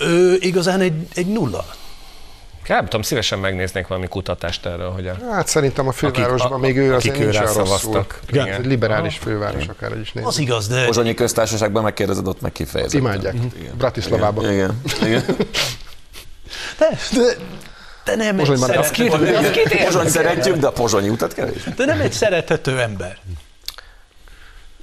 [0.00, 1.64] Ő igazán egy, egy nulla.
[2.68, 6.76] Nem tudom, szívesen megnéznék valami kutatást erről, hogy a, Hát szerintem a fővárosban Akik- még
[6.76, 8.20] ő akik azért nincs szavaztak.
[8.28, 8.46] Igen.
[8.46, 8.60] Igen.
[8.60, 10.28] Egy liberális főváros, akár egy is nézni.
[10.28, 13.00] Az igaz, de Pozsonyi köztársaságban megkérdezed, ott meg kifejezetten.
[13.00, 13.34] Imádják.
[13.76, 14.52] Bratislavában.
[14.52, 14.82] Igen.
[15.04, 15.24] Igen.
[16.78, 17.36] de, de,
[18.04, 21.62] de nem egy, Pozsony már- szeret, Az két- Pozsony szeretjük, de a pozsonyi utat kevés.
[21.76, 23.18] de nem egy szerethető ember.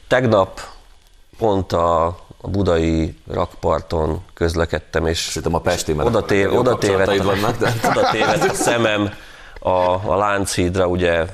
[0.07, 0.61] Tegnap
[1.37, 7.23] pont a, a budai rakparton közlekedtem, és Szerintem a Pesti, mert oda, tév, oda, tévedt,
[7.23, 7.73] vannak, de...
[7.89, 9.13] oda tévedt a szemem.
[9.59, 11.25] A, a Lánchídra, ugye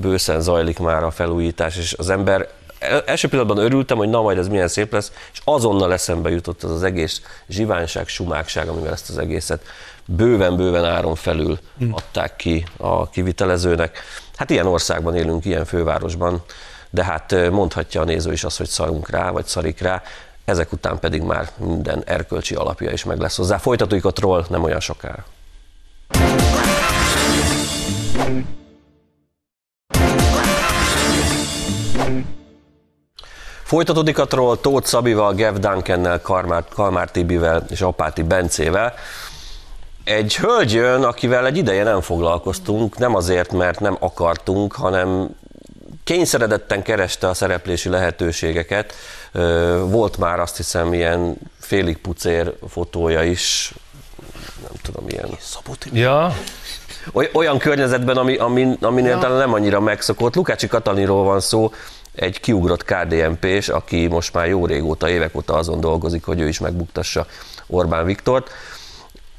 [0.00, 4.38] bőszen zajlik már a felújítás, és az ember el- első pillanatban örültem, hogy na majd
[4.38, 9.08] ez milyen szép lesz, és azonnal eszembe jutott az az egész zsiványság, sumákság, amivel ezt
[9.08, 9.62] az egészet
[10.04, 11.58] bőven-bőven áron felül
[11.90, 13.98] adták ki a kivitelezőnek.
[14.36, 16.42] Hát ilyen országban élünk, ilyen fővárosban,
[16.90, 20.02] de hát mondhatja a néző is azt, hogy szarunk rá, vagy szarik rá,
[20.44, 23.58] ezek után pedig már minden erkölcsi alapja is meg lesz hozzá.
[23.58, 25.24] Folytatjuk a troll nem olyan sokára.
[33.62, 38.94] Folytatódik a troll Tóth Szabival, Gev Duncannel, Kalmár, Kalmár Tibivel és Apáti Bencével.
[40.04, 45.28] Egy hölgy jön, akivel egy ideje nem foglalkoztunk, nem azért, mert nem akartunk, hanem
[46.04, 48.94] kényszeredetten kereste a szereplési lehetőségeket.
[49.84, 53.74] Volt már azt hiszem ilyen félig pucér fotója is,
[54.62, 55.28] nem tudom, ilyen
[55.92, 56.34] Ja,
[57.12, 60.34] Oly- olyan környezetben, ami, ami, aminél talán nem annyira megszokott.
[60.34, 61.72] Lukácsi Katalinról van szó,
[62.14, 66.58] egy kiugrott KDNP-s, aki most már jó régóta, évek óta azon dolgozik, hogy ő is
[66.58, 67.26] megbuktassa
[67.66, 68.50] Orbán Viktort.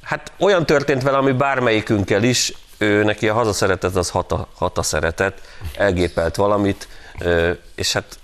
[0.02, 5.42] Hát olyan történt vele, ami bármelyikünkkel is, ő neki a hazaszeretet az hata, hata szeretet,
[5.76, 6.88] elgépelt valamit,
[7.76, 8.18] és hát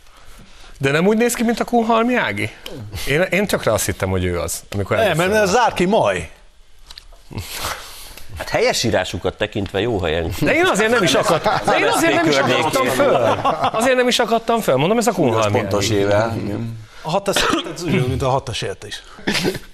[0.82, 2.50] de nem úgy néz ki, mint a Kunhalmi Ági?
[3.08, 6.32] Én, én tökre azt hittem, hogy ő az, amikor Nem, mert ez zár ki maj.
[8.38, 10.32] Hát helyesírásukat tekintve jó helyen.
[10.40, 13.16] De én azért nem is akadtam, de én azért nem is akadtam föl.
[13.72, 16.36] Azért nem is akadtam föl, mondom, ez a Kunhalmi Pontos éve.
[17.02, 17.36] A hatas
[17.74, 19.04] ez ugyanúgy, mint a hatasért is.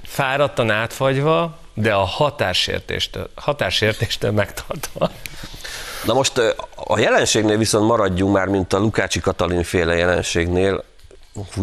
[0.03, 5.11] Fáradtan átfagyva, de a határsértéstől, határsértéstől megtartva.
[6.05, 6.37] Na most
[6.75, 10.83] a jelenségnél viszont maradjunk már, mint a Lukácsi Katalin féle jelenségnél,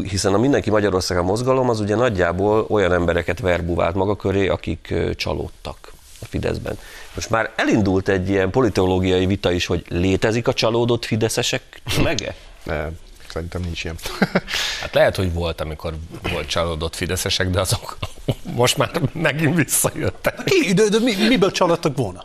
[0.08, 5.92] hiszen a Mindenki Magyarországon mozgalom az ugye nagyjából olyan embereket verbuvált maga köré, akik csalódtak
[6.20, 6.78] a Fideszben.
[7.14, 11.62] Most már elindult egy ilyen politológiai vita is, hogy létezik a csalódott fideszesek
[11.94, 12.34] tömege?
[12.62, 12.98] Nem,
[13.32, 13.96] szerintem nincs ilyen.
[14.80, 15.94] Hát lehet, hogy volt, amikor
[16.32, 17.98] volt csalódott fideszesek, de azok
[18.54, 20.44] most már megint visszajöttek.
[20.44, 22.24] Ki, de, de mi, miből csalódtak volna?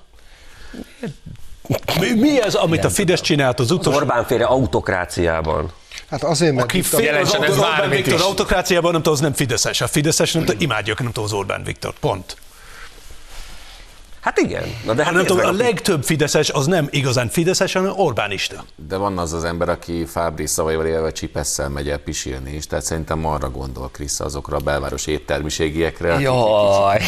[1.99, 3.99] Mi, mi ez, amit a Fidesz csinált az utolsó...
[3.99, 5.71] Orbán féle autokráciában.
[6.09, 9.81] Hát azért, mert Aki fél az ez Orbán Viktor autokráciában, nem tudom, az nem Fideszes.
[9.81, 11.93] A Fideszes nem tudom, imádjuk, nem tudom, az Orbán Viktor.
[11.99, 12.37] Pont.
[14.27, 14.63] Hát igen.
[14.85, 18.63] Na de hát Nem nézd tudom, a legtöbb Fideszes az nem igazán Fideszes, hanem Orbánista.
[18.87, 22.85] De van az az ember, aki Fábri szavaival élve csipesszel megy el pisilni is, tehát
[22.85, 27.01] szerintem arra gondol Krisz azokra a belváros éttermiségiekre, Jaj,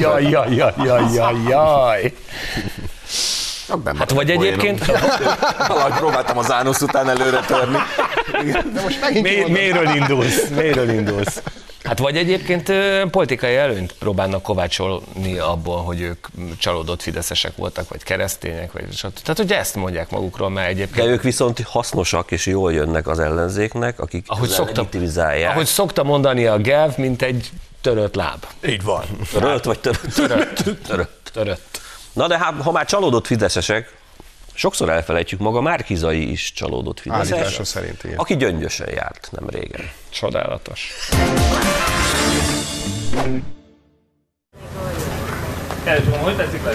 [0.00, 2.12] jaj, jaj, jaj, jaj, jaj, jaj.
[3.98, 4.84] Hát vagy egyébként,
[5.68, 7.78] Valahogy próbáltam az ánusz után előre törni.
[8.72, 9.52] De most megint mi, kimondom.
[9.52, 10.48] miről indulsz?
[10.48, 11.42] Miről indulsz?
[11.84, 12.72] Hát vagy egyébként
[13.10, 16.26] politikai előnyt próbálnak kovácsolni abból, hogy ők
[16.58, 19.18] csalódott fideszesek voltak, vagy keresztények, vagy stb.
[19.18, 23.18] Tehát ugye ezt mondják magukról, mert de egyébként ők viszont hasznosak és jól jönnek az
[23.18, 24.88] ellenzéknek, akik ahogy szokta,
[25.48, 28.44] ahogy szokta mondani a Gev, mint egy törött láb.
[28.66, 29.04] Így van.
[29.32, 30.12] Törött vagy törött?
[30.14, 30.64] Törött.
[30.86, 31.30] törött.
[31.32, 31.80] Törött.
[32.12, 33.96] Na de hát, ha már csalódott fideszesek,
[34.58, 38.16] sokszor elfelejtjük maga Márkizai is csalódott Állítása fideszes, szerint, igen.
[38.16, 39.90] aki gyöngyösen járt nem régen.
[40.08, 40.90] Csodálatos.
[46.22, 46.70] Hogy tetszik le?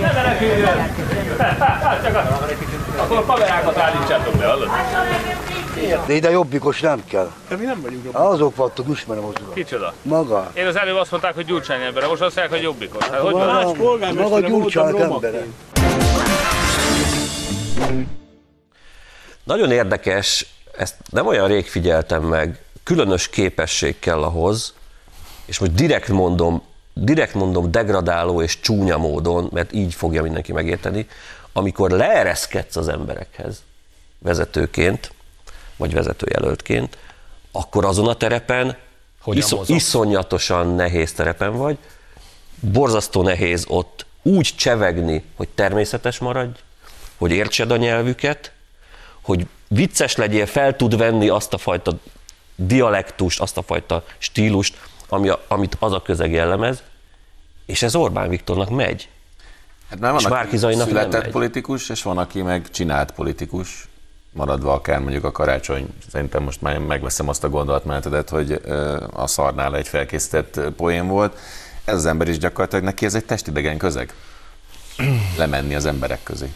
[0.00, 0.94] Nem meneküljön!
[3.02, 4.68] Akkor kamerákat állítsátok le, hallod?
[6.06, 7.30] De ide jobbikos nem kell.
[7.48, 8.20] De mi nem vagyunk jobbik.
[8.20, 9.54] Azok vagytok, ismerem azokat.
[9.54, 9.92] Kicsoda?
[10.02, 10.50] Maga.
[10.54, 13.04] Én az előbb azt mondták, hogy Gyurcsány embere, most azt mondják, hogy jobbikos.
[13.04, 14.14] Hát hogy Maga, van?
[14.14, 15.44] maga gyurcsának embere.
[19.44, 24.74] Nagyon érdekes, ezt nem olyan rég figyeltem meg, különös képesség kell ahhoz,
[25.44, 26.62] és most direkt mondom,
[26.94, 31.06] direkt mondom degradáló és csúnya módon, mert így fogja mindenki megérteni,
[31.52, 33.62] amikor leereszkedsz az emberekhez
[34.18, 35.12] vezetőként,
[35.76, 36.98] vagy vezetőjelöltként,
[37.52, 38.76] akkor azon a terepen
[39.20, 41.78] Hogyan iszon, iszonyatosan nehéz terepen vagy,
[42.60, 46.58] borzasztó nehéz ott úgy csevegni, hogy természetes maradj,
[47.22, 48.52] hogy értsed a nyelvüket,
[49.20, 51.92] hogy vicces legyél, fel tud venni azt a fajta
[52.56, 56.82] dialektust, azt a fajta stílust, ami a, amit az a közeg jellemez,
[57.66, 59.08] és ez Orbán Viktornak megy.
[59.90, 61.30] Hát És van, aki Zajnak nem született megy.
[61.30, 63.88] politikus, és van, aki meg csinált politikus,
[64.32, 68.60] maradva akár mondjuk a karácsony, szerintem most már megveszem azt a gondolatmenetedet, hogy
[69.12, 71.38] a szarnál egy felkészített poén volt.
[71.84, 74.14] Ez az ember is gyakorlatilag neki ez egy testidegen közeg.
[75.36, 76.52] Lemenni az emberek közé.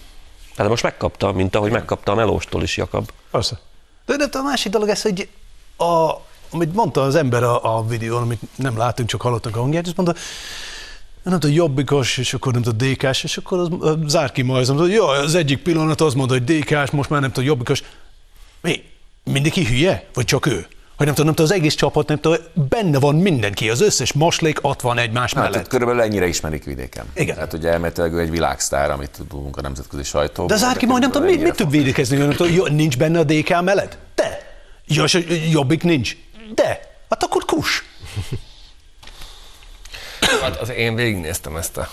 [0.57, 3.11] Hát most megkapta, mint ahogy megkapta a Melóstól is Jakab.
[3.31, 3.59] Persze.
[4.07, 5.29] De, de a másik dolog ez, hogy
[5.77, 6.11] a,
[6.51, 9.97] amit mondta az ember a, a videón, amit nem látunk, csak hallottunk a hangját, azt
[9.97, 10.15] mondta,
[11.23, 14.67] nem tudom, jobbikos, és akkor nem tudom, DK-s, és akkor az, az zár ki majd,
[14.67, 17.83] mondta, jó, az egyik pillanat az mondta, hogy DK-s, most már nem tudom, jobbikos.
[18.61, 18.83] Mi?
[19.25, 20.07] Mindenki hülye?
[20.15, 20.67] Vagy csak ő?
[20.97, 24.13] Hogy nem tudom, nem tudom, az egész csapat, nem tudom, benne van mindenki, az összes
[24.13, 25.53] maslék ott van egymás Hát, mellett.
[25.53, 27.05] tehát körülbelül ennyire ismerik vidéken.
[27.15, 27.35] Igen.
[27.35, 30.47] Tehát ugye elméletileg ő egy világsztár, amit tudunk a nemzetközi sajtóban.
[30.47, 33.19] De az Árki majd nem tudom, mit, mit tud védekezni, nem tudom, jó, nincs benne
[33.19, 33.99] a DK mellett?
[34.15, 34.55] De.
[34.87, 36.17] Jó, és jobbik nincs?
[36.55, 36.81] De.
[37.11, 37.85] Hát akkor kus.
[40.43, 41.89] Hát az én végignéztem ezt a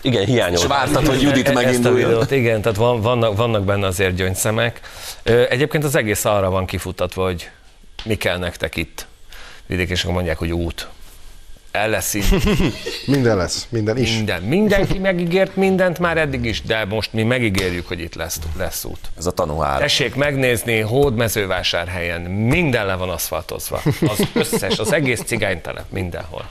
[0.00, 0.60] Igen, hiányolt.
[0.62, 2.08] És vártad, hogy Judit Ezt a meginduljon.
[2.08, 4.80] videót, igen, tehát van, vannak, vannak benne azért gyöngyszemek.
[5.48, 7.50] Egyébként az egész arra van kifutatva, hogy
[8.04, 9.06] mi kell nektek itt.
[9.66, 10.88] Vidék, és akkor mondják, hogy út.
[11.70, 12.24] El lesz így
[13.06, 14.14] Minden lesz, minden is.
[14.16, 14.42] minden.
[14.42, 19.10] Mindenki megígért mindent már eddig is, de most mi megígérjük, hogy itt lesz, lesz út.
[19.18, 19.80] Ez a tanúhár.
[19.80, 23.82] Tessék megnézni, hódmezővásárhelyen minden le van aszfaltozva.
[24.06, 26.46] Az összes, az egész cigánytelep, mindenhol.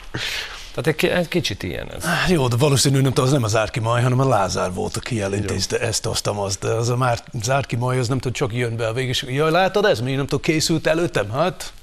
[0.74, 2.04] Tehát egy, egy kicsit ilyen ez.
[2.30, 5.80] Jó, de valószínűleg nem az nem az Árki Maj, hanem a Lázár volt, aki elintézte
[5.80, 8.76] ezt, azt, azt, de az a már az Árki Maj, az nem tudom, csak jön
[8.76, 11.32] be a végig, és jaj, látod ez, mi nem tudom, készült előttem?
[11.32, 11.74] Hát,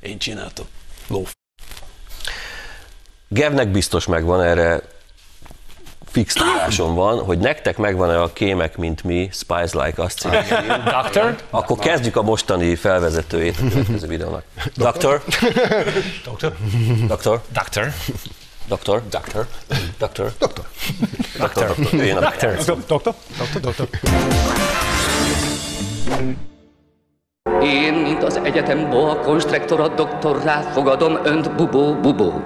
[0.00, 0.66] én csináltam.
[1.06, 1.34] Lóf.
[3.28, 4.82] Gevnek biztos megvan erre
[6.10, 10.82] fix tudásom van, hogy nektek megvan-e a kémek, mint mi, Spice Like film.
[10.84, 11.36] Doctor?
[11.50, 14.42] Akkor kezdjük a mostani felvezetőjét a következő videónak.
[14.76, 15.22] Doktor?
[16.24, 16.52] Doktor?
[17.08, 17.40] Doktor?
[17.52, 17.92] Doctor?
[18.68, 19.02] Doktor?
[19.08, 19.46] Doktor?
[19.98, 20.32] Doktor?
[20.38, 20.66] Doktor?
[21.38, 21.74] Doktor?
[21.78, 22.56] Doctor.
[22.86, 23.14] Doktor?
[23.38, 23.60] Doktor?
[23.60, 23.88] Doktor?
[27.62, 32.42] Én, mint az egyetem boa konstruktora doktorrá fogadom önt, bubó, bubó.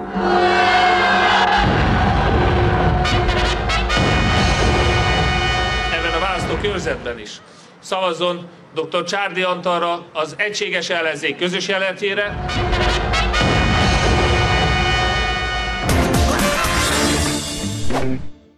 [6.63, 7.41] Választókörzetben is.
[7.79, 9.03] Szavazzon dr.
[9.03, 12.45] Csárdi Antalra az egységes ellenzék közös jelentére,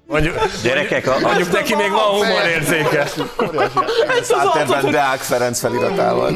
[0.07, 3.07] Mondjuk, Gyerekek, a, mondjuk neki még van humorérzéke.
[4.21, 6.35] Szátérben Deák Ferenc feliratával.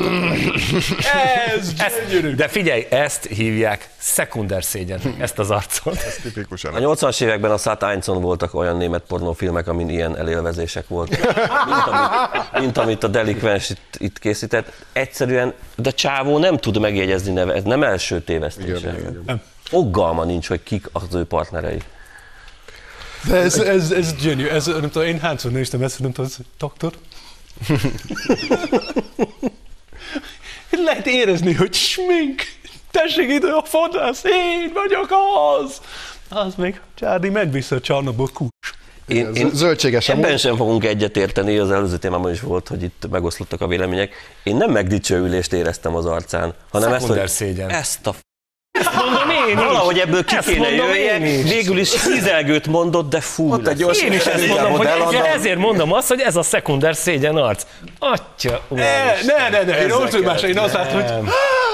[1.56, 5.98] Ez Ezt, de figyelj, ezt hívják szekunder szégyen, ezt az arcot.
[6.22, 6.74] Tipikusan.
[6.74, 11.20] a 80-as években a Sat Einzon voltak olyan német pornófilmek, amin ilyen elélvezések voltak,
[11.66, 14.72] mint amit, mint amit a Delikvens itt, itt készített.
[14.94, 18.96] Egyszerűen, de Csávó nem tud megjegyezni neve, ez nem első tévesztése.
[19.64, 21.82] Fogalma nincs, hogy kik az ő partnerei.
[23.28, 26.94] De ez, ez, ez gyönyörű, ez, nem tudom, én hányszor néztem ezt, nem tudom, doktor?
[30.86, 32.42] Lehet érezni, hogy smink,
[32.92, 35.82] tessék ide a fodrász, én vagyok az!
[36.30, 38.50] Az még Csárdi megvisz a csarnokból kus.
[39.06, 43.62] Én, én Zöldséges ebben sem fogunk egyetérteni, az előző témában is volt, hogy itt megoszlottak
[43.62, 44.14] a vélemények.
[44.44, 47.70] Én nem megdicsőülést éreztem az arcán, hanem ezt, hogy szégyen.
[47.70, 48.16] ezt a
[48.96, 49.64] Mondom én is.
[49.64, 54.02] Valahogy ebből ki Ezt kéne jöjjek, végül is hízelgőt mondott, de fú, Ott egy gyors
[54.02, 57.64] Én is ezt mondom, hogy ezért mondom azt, hogy ez a szekunder szégyen arc.
[58.00, 61.30] Atya, Ne, ne, ne, ne, én más, én azt látom, hogy Nem.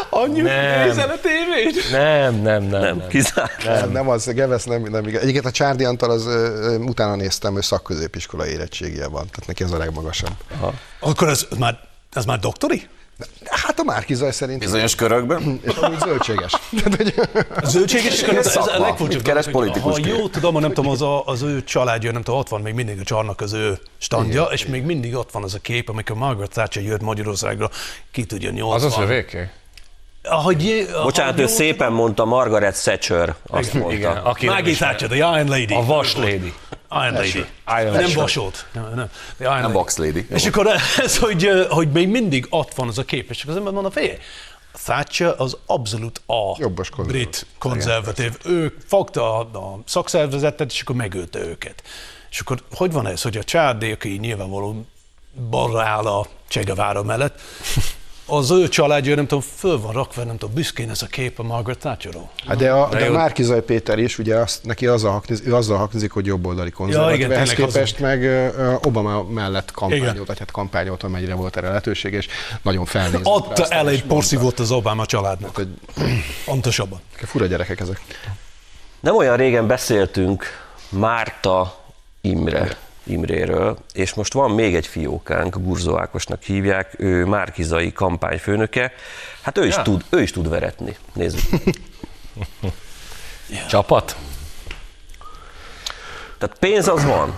[0.09, 0.87] anyu, Nem.
[0.87, 1.91] nézel a tévét?
[1.91, 2.81] Nem, nem, nem.
[2.81, 3.07] nem, nem.
[3.07, 3.63] kizárt.
[3.65, 5.21] Nem, nem az, Gevesz nem, nem igaz.
[5.21, 9.63] Egyébként a Csárdi Antal, az, ö, ö, utána néztem, hogy szakközépiskola érettségie van, tehát neki
[9.63, 10.35] ez a legmagasabb.
[10.99, 11.79] Akkor ez, ez már,
[12.13, 12.87] ez már doktori?
[13.49, 14.59] Hát a Márkizaj szerint.
[14.59, 15.41] Bizonyos körökben.
[15.67, 16.53] És amúgy zöldséges.
[17.63, 19.21] Zöldséges, ez, ez a legfurcsább.
[19.21, 22.49] Keres hogy Ha jól tudom, nem tudom, az, a, az ő családja, nem tudom, ott
[22.49, 25.59] van még mindig a csarnak az ő standja, és még mindig ott van az a
[25.59, 27.69] kép, amikor Margaret Thatcher jött Magyarországra,
[28.11, 28.75] ki tudja, 80.
[28.75, 29.49] Az az övéké?
[30.23, 33.93] Ahogy, Bocsánat, ő szépen mondta, Margaret Thatcher azt mondta.
[33.93, 34.75] Igen, aki nem Maggie.
[34.75, 35.73] Thatcher, the Iron Lady.
[35.73, 36.53] A vas lady.
[36.95, 37.45] Iron Lady.
[37.81, 38.65] Iron nem vasolt.
[38.73, 39.09] Nem, nem.
[39.39, 39.73] Iron Nem Lady.
[39.73, 40.25] box lady.
[40.29, 43.57] És akkor ez, hogy, hogy még mindig ott van az a kép, és akkor az
[43.57, 44.17] ember mondja, figyelj,
[44.83, 47.29] Thatcher az abszolút a Jobbos konzervatív.
[47.29, 48.37] brit konzervatív.
[48.45, 51.83] Ő fogta a, a szakszervezetet, és akkor megölte őket.
[52.29, 54.87] És akkor hogy van ez, hogy a család, aki nyilvánvalóan
[55.49, 57.39] balra áll a Che Guevara mellett,
[58.27, 61.43] az ő családja, nem tudom, föl van rakva, nem tudom, büszkén ez a kép a
[61.43, 62.29] Margaret Thatcherról.
[62.47, 63.09] Hát de a, De.
[63.09, 67.15] Márkizaj Péter is, ugye azt, neki azzal haknizik, ő azzal haknizik, hogy jobboldali konzervatív.
[67.15, 72.13] igen, Ehhez képest meg ö, Obama mellett kampányolt, vagy hát kampányolt, amennyire volt erre lehetőség,
[72.13, 72.27] és
[72.61, 73.21] nagyon felnézett.
[73.25, 75.55] Adta el egy porszívót az Obama családnak.
[75.55, 75.67] Hogy
[76.45, 76.99] Pontosabban.
[77.11, 78.01] fura gyerekek ezek.
[78.99, 80.45] Nem olyan régen beszéltünk
[80.89, 81.83] Márta
[82.21, 88.91] Imre, Imréről, és most van még egy fiókánk, Gurzó Ákosnak hívják, ő Márkizai kampányfőnöke.
[89.41, 89.81] Hát ő is, Ja.
[89.81, 90.95] tud, ő is tud veretni.
[91.13, 91.41] Nézzük.
[93.69, 94.15] Csapat?
[96.37, 97.33] Tehát pénz az van.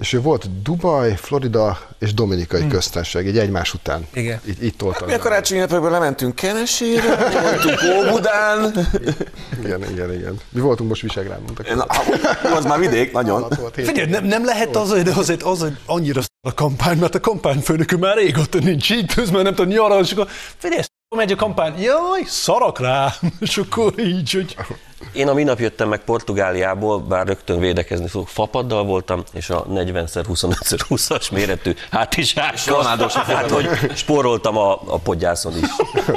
[0.00, 4.06] És ő volt Dubaj, Florida és Dominikai köztársaság, így egymás után.
[4.12, 4.40] Igen.
[4.44, 5.06] Itt, itt toltak.
[5.06, 8.88] Mi a karácsonyi ünnepekből lementünk Kenesére, voltunk Óbudán.
[9.64, 10.40] Igen, igen, igen.
[10.50, 11.74] Mi voltunk most Visegrán, mondtak.
[11.74, 11.84] Na,
[12.54, 13.48] az már vidék, nagyon.
[13.72, 18.00] Figyelj, nem, nem lehet az, hogy azért az, hogy annyira a kampány, mert a kampányfőnökünk
[18.00, 20.28] már régóta nincs így, közben nem tudom, nyaral, és akkor
[20.58, 20.82] figyelj,
[21.14, 24.56] megy a kampány, jaj, szarak rá, és akkor így, hogy
[25.12, 31.32] Én a minap jöttem meg Portugáliából, bár rögtön védekezni fogok, fapaddal voltam, és a 40x25x20-as
[31.32, 32.84] méretű hátizsákkal.
[33.14, 35.68] Hát, hogy spóroltam a, a podgyászon is.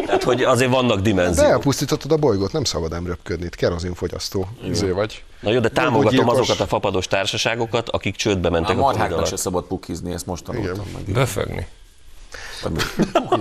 [0.06, 1.50] Tehát, hogy azért vannak De dimenziók.
[1.50, 5.24] elpusztítottad a bolygót, nem szabad ám röpködni, itt kerozinfogyasztó izé vagy.
[5.40, 9.20] Na jó, de támogatom azokat a fapados társaságokat, akik csődbe A mentek a, Covid marháknak
[9.20, 9.42] se alatt.
[9.42, 11.14] szabad pukizni, ezt most tanultam meg.
[11.14, 11.68] Befögni.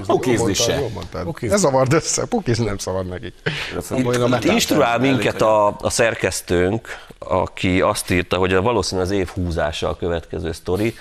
[0.07, 0.83] Pukizni se.
[1.41, 3.35] Ez zavard össze, pukizni nem szabad nekik.
[4.37, 9.89] Itt instruál minket a, a szerkesztőnk, aki azt írta, hogy a valószínűleg az év húzása
[9.89, 10.95] a következő sztori.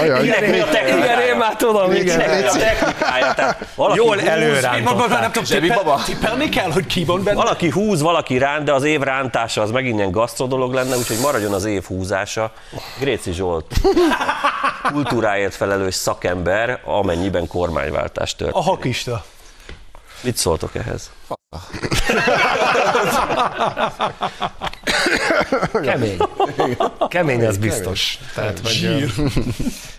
[0.00, 0.34] Ajaj, mi a
[0.64, 0.96] technikája?
[0.96, 2.16] Igen, én már tudom, igen.
[2.16, 3.34] Minek mi a technikája?
[3.34, 5.20] Tehát valaki Jól előrántották.
[5.20, 6.02] nem tudom, tippel, baba?
[6.04, 7.36] tippelni kell, hogy ki van benne.
[7.36, 11.18] Valaki húz, valaki ránt, de az év rántása az megint ilyen gasztro dolog lenne, úgyhogy
[11.22, 12.52] maradjon az év húzása.
[13.00, 13.66] Gréci Zsolt,
[14.82, 18.54] kultúráért felelős szakember, amennyiben kormányváltás tört.
[18.54, 19.24] A hakista.
[20.20, 21.10] Mit szóltok ehhez?
[25.82, 26.16] Kemény.
[27.08, 28.18] Kemény, az biztos.
[28.34, 28.84] Tehát, hogy,
[29.18, 29.22] ö,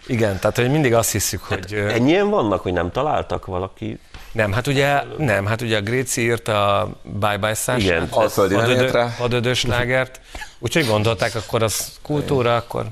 [0.07, 3.99] igen, tehát hogy mindig azt hiszük, hogy ö, Ennyien vannak, hogy nem találtak valaki?
[4.31, 8.07] nem, hát ugye, nem, hát ugye a Gréci írta a Bye Bye Sasha, Igen.
[8.09, 9.09] Alföldi ért rá.
[9.17, 10.19] hadödös lágert,
[10.59, 12.85] úgyhogy gondolták, akkor az kultúra, akkor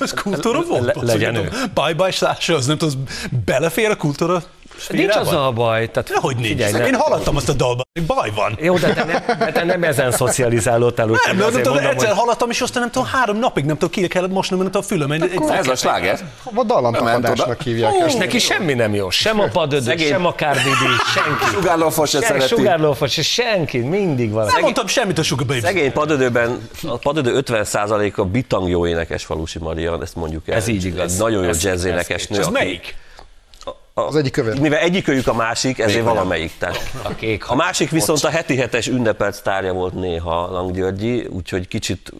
[0.00, 0.84] Ez kultúra volt?
[0.84, 1.48] le- legyen ő.
[1.74, 3.12] Bye bye Sasha, az nem tudom, az
[3.44, 4.42] belefér a kultúra
[4.88, 5.90] nincs az a baj.
[5.90, 6.46] Tehát, Hogy nincs.
[6.48, 8.58] figyelj, Én hallottam azt a dalban, hogy baj van.
[8.60, 11.74] Jó, de te nem, de te nem ezen szocializálódtál, úgy Nem, nem, nem azért tudom,
[11.78, 14.58] mondom, egyszer hogy hallottam, és aztán nem tudom, három napig nem tudom, ki kellett mosnom,
[14.60, 15.12] nem tudom, a fülöm.
[15.12, 16.18] Egy, egy Ez a sláger.
[16.54, 18.18] A dallamtapadásnak hívják és ezt.
[18.18, 20.40] neki semmi nem jó, sem a padödő, sem a B,
[21.14, 21.44] senki.
[21.52, 22.46] Sugárlófos se szereti.
[22.46, 24.46] sugárlófos, se senki, mindig van.
[24.46, 25.62] nem mondtam semmit a Sugar Babes.
[25.62, 30.56] Szegény padödőben, a padödő 50%-a bitang jó énekes Falusi Maria, ezt mondjuk el.
[30.56, 31.16] Ez így igaz.
[31.18, 32.38] Nagyon jó jazz ez- énekesnő.
[32.38, 32.94] Ez melyik?
[33.94, 34.58] Az egyik követ.
[34.58, 36.52] Mivel egyikőjük a másik, ezért valamelyik.
[36.58, 36.90] Tehát.
[37.02, 37.50] A kék.
[37.50, 42.12] A másik viszont a heti hetes ünnepelt sztárja volt néha Lang Györgyi, úgyhogy kicsit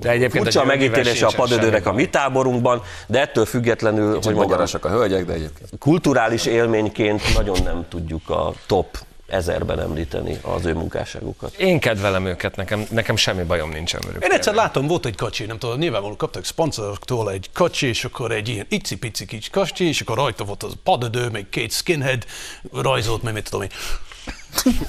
[0.00, 4.24] De egyébként furcsa a megítélése a padödőnek a mi táborunkban, de ettől függetlenül, hogy Hogy
[4.24, 5.70] mondjam, magarasak a hölgyek, de egyébként.
[5.78, 8.98] kulturális élményként nagyon nem tudjuk a top
[9.32, 11.54] ezerben említeni az ő munkásságukat.
[11.54, 14.24] Én kedvelem őket, nekem, nekem semmi bajom nincsen velük.
[14.24, 18.32] Én egyszer látom, volt egy kocsi, nem tudom, nyilvánvalóan kaptak szponzoroktól egy kocsi, és akkor
[18.32, 22.24] egy ilyen icipici kicsi kocsi, és akkor rajta volt az padödő, meg két skinhead
[22.72, 23.70] rajzolt, meg mit tudom én.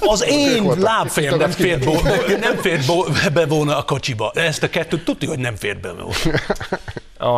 [0.00, 2.02] Az én lábfém nem fért, bo-
[2.40, 4.30] nem fért bo- be volna a kocsiba.
[4.34, 6.14] Ezt a kettőt tudni, hogy nem fért be volna.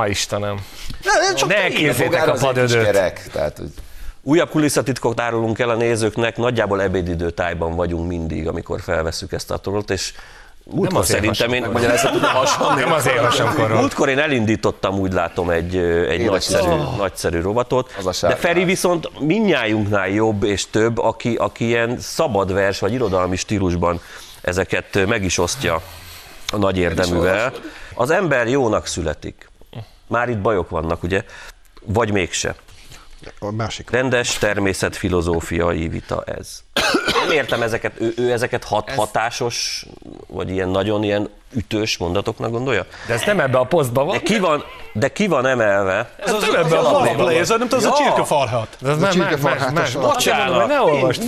[0.02, 0.64] Á, Istenem.
[1.02, 2.84] Ne, csak Ne a padödőt.
[2.84, 3.70] gyerek, tehát hogy
[4.28, 9.90] Újabb kulisszatitkot árulunk el a nézőknek, nagyjából ebédidőtájban vagyunk mindig, amikor felveszük ezt a torot,
[9.90, 10.12] és
[10.64, 11.72] múltkor szerintem én, hasonló.
[11.72, 12.80] magyarázat hasonlni.
[12.80, 13.78] Nem azért hasonkorról.
[13.78, 19.20] Múltkor én elindítottam, úgy látom, egy, egy nagyszerű, nagyszerű robotot, Az a de Feri viszont
[19.20, 24.00] minnyájunknál jobb és több, aki, aki ilyen szabad vers vagy irodalmi stílusban
[24.40, 25.82] ezeket meg is osztja
[26.52, 27.52] a nagy érdeművel.
[27.94, 29.50] Az ember jónak születik.
[30.06, 31.24] Már itt bajok vannak, ugye?
[31.84, 32.54] Vagy mégse.
[33.38, 33.90] A másik.
[33.90, 36.60] Rendes természetfilozófiai vita ez.
[37.22, 39.86] Nem értem ezeket, ő, ő ezeket hat, hatásos,
[40.26, 42.86] vagy ilyen nagyon ilyen ütős mondatoknak gondolja?
[43.07, 44.16] De ez nem ebbe a posztba van.
[44.16, 46.11] De ki van, de ki van emelve?
[46.24, 48.76] Ez az, az a alapplay, ez a- nem az a csirkefarhat.
[48.80, 49.92] De az már más, más.
[49.94, 51.22] Bocsánat, ne olvasd.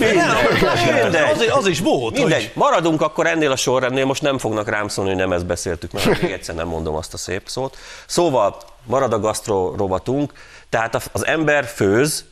[1.33, 4.87] Az, az is volt, Mindegy, hogy maradunk akkor ennél a sorrendnél, most nem fognak rám
[4.87, 7.77] szólni, hogy nem ezt beszéltük, mert még egyszer nem mondom azt a szép szót.
[8.05, 10.33] Szóval marad a gasztro rovatunk,
[10.69, 12.25] tehát az ember főz,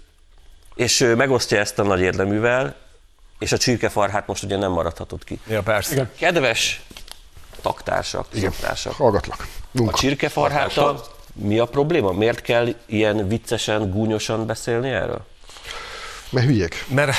[0.75, 2.75] és megosztja ezt a nagy érdeművel,
[3.39, 5.39] és a csirkefarhát most ugye nem maradhatott ki.
[5.47, 5.93] Ja, persze.
[5.93, 6.09] Igen.
[6.19, 6.81] Kedves
[7.61, 9.39] taktársak, szoktársak, Hallgatlak.
[9.41, 9.97] a Munka.
[9.97, 12.11] csirkefarháttal mi a probléma?
[12.11, 15.25] Miért kell ilyen viccesen, gúnyosan beszélni erről?
[16.29, 16.85] Mert hülyék.
[16.87, 17.15] Mert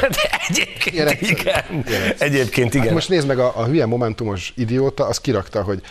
[0.48, 1.84] egyébként Ilyen igen.
[2.18, 2.86] Egyébként igen.
[2.86, 5.82] Hát most nézd meg, a, a hülye momentumos idióta, az kirakta, hogy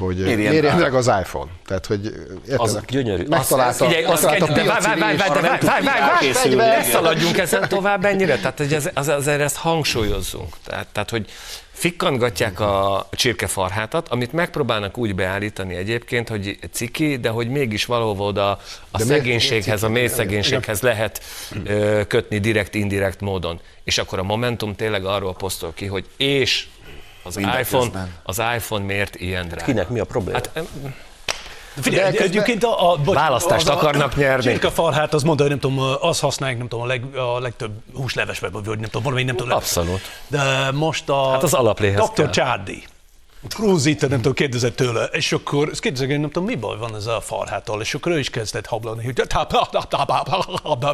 [0.00, 0.82] hogy Mérjen mérjen rá.
[0.82, 1.50] meg az iPhone.
[1.66, 2.04] Tehát, hogy
[2.48, 3.26] érted, Az gyönyörű.
[3.28, 7.38] Megtalálta, Figyelj, azt megtalálta kell, a várj, piaci várj, várj, várj, várj, várj, ne szaladjunk
[7.38, 10.54] ezen tovább ennyire, tehát hogy ez, az, azért ezt hangsúlyozzunk.
[10.64, 11.30] Tehát, tehát, hogy
[11.72, 18.50] fikkangatják a csirkefarhátat, amit megpróbálnak úgy beállítani egyébként, hogy ciki, de hogy mégis valahova oda
[18.90, 21.22] a De szegénységhez, a mély szegénységhez lehet
[21.64, 23.60] ö, kötni direkt-indirekt módon.
[23.84, 26.66] És akkor a Momentum tényleg arról posztol ki, hogy és
[27.22, 29.64] az iPhone, az iPhone miért ilyen drága?
[29.64, 30.38] Kinek mi a probléma?
[30.54, 30.62] Hát
[31.80, 34.42] Figyelj, De egyébként a, a, bocs, Választást az a- akarnak nyerni.
[34.42, 38.48] Csirkefarhát, az mondta, hogy nem tudom, az használják, nem tudom, a, leg, a legtöbb húslevesbe,
[38.48, 39.56] vagy nem tudom, valami nem tudom.
[39.56, 40.00] Abszolút.
[40.26, 41.30] De most a...
[41.30, 42.30] Hát az alapléhez Dr.
[42.30, 42.58] kell.
[43.48, 47.06] Krúzita, nem tudom, kérdezett tőle, és akkor ezt kérdezek, nem tudom, mi baj van ez
[47.06, 49.14] a farháttal, és akkor ő is kezdett hablani, hogy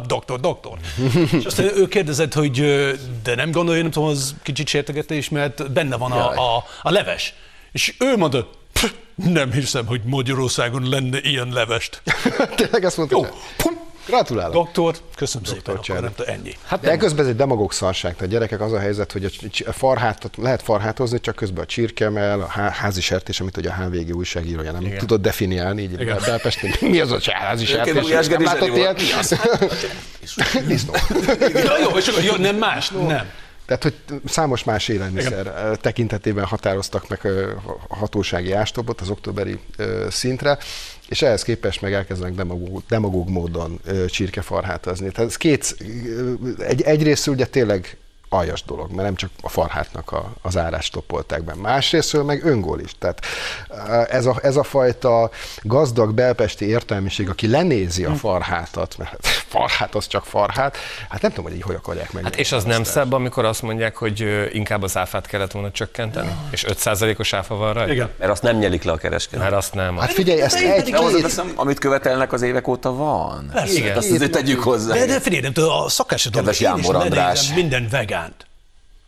[0.05, 0.77] doktor, doktor.
[1.39, 2.61] és aztán ő kérdezett, hogy
[3.23, 7.33] de nem gondolja, nem tudom, az kicsit sértegetés, mert benne van a, a, a leves.
[7.71, 12.01] És ő mondta, "Pff, nem hiszem, hogy Magyarországon lenne ilyen levest.
[12.55, 13.17] Tényleg ezt mondta?
[13.17, 13.23] Jó.
[14.07, 14.53] Gratulálok.
[14.53, 16.55] doktor, köszönöm szépen, akkor nem tudom, ennyi.
[16.65, 19.31] Hát De közben ez egy demagóg szarság, tehát gyerekek az a helyzet, hogy
[19.67, 23.73] a farhátot lehet farhátozni, csak közben a csirkemel, a há- házi sertés, amit ugye a
[23.73, 24.97] HVG újságírója nem Igen.
[24.97, 26.17] tudott definiálni, így Igen.
[26.25, 26.71] Belpesten.
[26.91, 28.27] Mi az a házi sertés?
[28.27, 29.01] Nem látott ilyet?
[29.01, 29.87] volt.
[30.67, 30.93] Disznó.
[31.63, 33.25] Ja, jó, és akkor jó, nem más, nem.
[33.67, 33.95] Tehát, hogy
[34.25, 35.77] számos más élelmiszer Igen.
[35.81, 37.27] tekintetében határoztak meg
[37.89, 39.59] hatósági ástobot az októberi
[40.09, 40.57] szintre,
[41.07, 45.11] és ehhez képest meg elkezdenek demagóg, demagóg módon ö, csirkefarhátozni.
[45.11, 45.75] Tehát ez két,
[46.59, 47.97] egy, egyrészt ugye tényleg
[48.29, 51.55] aljas dolog, mert nem csak a farhátnak a, az árát toppolták be.
[51.55, 52.91] Másrésztről meg öngól is.
[52.99, 53.25] Tehát
[53.69, 55.29] ö, ez a, ez a fajta
[55.61, 60.77] gazdag belpesti értelmiség, aki lenézi a farhátat, mert hát farhát az csak farhát,
[61.09, 62.23] hát nem tudom, hogy így hogy akarják meg.
[62.23, 66.31] Hát és az nem szebb, amikor azt mondják, hogy inkább az áfát kellett volna csökkenteni?
[66.49, 67.91] És 5%-os áfa van rajta?
[67.91, 68.09] Igen.
[68.19, 69.41] Mert azt nem nyelik le a kereskedő.
[69.41, 69.97] Mert azt nem.
[69.97, 73.49] Hát figyelj, ezt egy, De két, hozzáteszem, amit követelnek az évek óta van.
[73.53, 73.77] Persze.
[73.77, 73.97] Igen.
[73.97, 74.93] Azt azért tegyük hozzá.
[74.93, 77.53] De, de figyelj, nem tudom, a szakásodon Kedves én is Jánbor András.
[77.53, 77.87] minden
[78.17, 78.45] vegánt.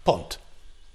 [0.04, 0.40] Pont.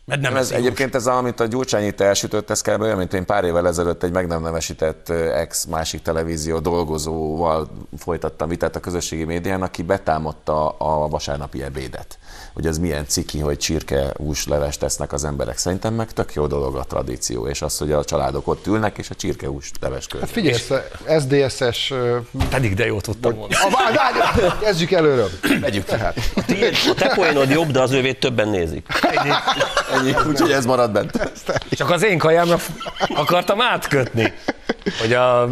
[0.07, 2.81] Mert nem Nem, ez egyébként ez, amit a Gyurcsány itt elsütött, ez kb.
[2.81, 8.49] olyan, mint én pár évvel ezelőtt egy meg nem nevesített ex másik televízió dolgozóval folytattam
[8.49, 12.19] vitát a közösségi médián, aki betámadta a vasárnapi ebédet.
[12.55, 15.59] Hogy ez milyen ciki, hogy csirke húslevest tesznek az emberek.
[15.59, 19.11] Szerintem meg tök jó dolog a tradíció, és az, hogy a családok ott ülnek, és
[19.11, 19.49] a csirke
[19.81, 20.59] leves Hát figyelj,
[21.21, 21.93] SDSS...
[22.51, 23.61] Pedig de jó tudtam mondani.
[24.61, 25.29] Kezdjük előről.
[25.61, 26.17] Vegyük Tehát,
[26.91, 28.87] A te poénod jobb, de az ővét többen nézik.
[29.95, 31.31] Ennyi, úgyhogy ez marad bent.
[31.71, 32.59] Csak az én kajámra
[33.15, 34.33] akartam átkötni,
[35.01, 35.49] hogy a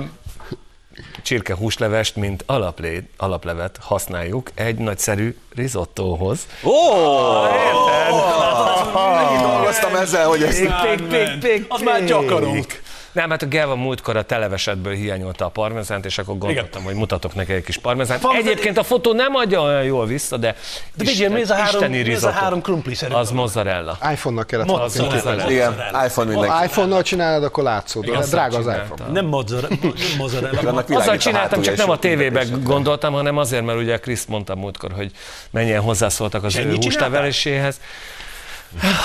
[1.23, 6.47] csirke húslevest, mint alaplé, alaplevet használjuk egy nagyszerű risottóhoz.
[6.65, 6.73] Ó!
[9.41, 10.59] Dolgoztam ezzel, hogy ezt...
[10.59, 12.82] Pik, pik, pik, Az már gyakorunk.
[13.13, 17.35] Nem, hát a Gelva múltkor a televesetből hiányolta a parmezánt, és akkor gondoltam, hogy mutatok
[17.35, 18.23] neki egy kis parmezánt.
[18.23, 20.57] Van- Egyébként a fotó nem adja olyan jól vissza, de,
[20.95, 23.19] De figyelj, mi ez a három, isteni mi ez a három krumpli szerint?
[23.19, 23.99] Az mozzarella.
[24.13, 25.51] iPhone-nak kellett Mozzarella.
[25.51, 25.73] Igen,
[26.07, 26.57] iPhone mindenki.
[26.57, 28.07] Ha iPhone-nal csinálod, akkor látszód.
[28.07, 29.13] Igen, Drága az iPhone.
[29.13, 30.85] Nem mozzarella.
[30.89, 34.55] Azzal csináltam, csak nem a ott tévébe mindenki gondoltam, hanem azért, mert ugye Kriszt mondta
[34.55, 35.11] múltkor, hogy
[35.51, 37.81] mennyien hozzászóltak az ő ennyit húsleveléséhez.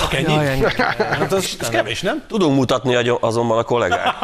[0.00, 0.32] Csak ennyi?
[0.32, 0.62] Jaj, ennyi.
[0.98, 2.24] Hát az, az kevés, nem?
[2.28, 4.14] Tudunk mutatni azonban a kollégák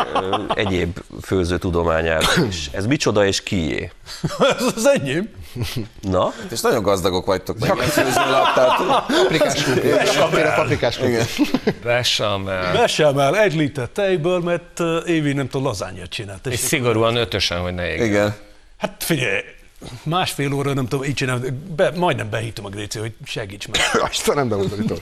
[0.54, 2.68] egyéb főző tudományáról is.
[2.72, 3.92] Ez micsoda és kié?
[4.58, 5.28] Ez az enyém.
[6.00, 6.32] Na?
[6.50, 8.78] És nagyon gazdagok vagytok, meg főzőlap, tehát...
[9.06, 11.24] Paprikás a paprikás krumpli.
[11.82, 12.72] Bechamel.
[12.72, 16.46] Besemel egy liter tejből, mert Évi nem tudom, lazányát csinált.
[16.46, 18.06] És És szigorúan ötösen, hogy ne égjen.
[18.06, 18.34] Igen.
[18.78, 19.40] Hát figyelj,
[20.02, 21.42] másfél óra nem tudom, így csinálom,
[21.76, 23.80] be, majdnem behítom a Gréci, hogy segíts meg.
[24.10, 24.94] Istenem, de undorító.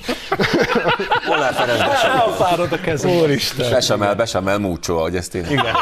[1.27, 2.21] Molnár Ferenc Bechamel.
[2.21, 3.11] Elfárad a kezem.
[3.11, 3.71] Úristen.
[3.71, 5.45] Besemel, besemel múcsó, ahogy ezt én...
[5.45, 5.75] Igen.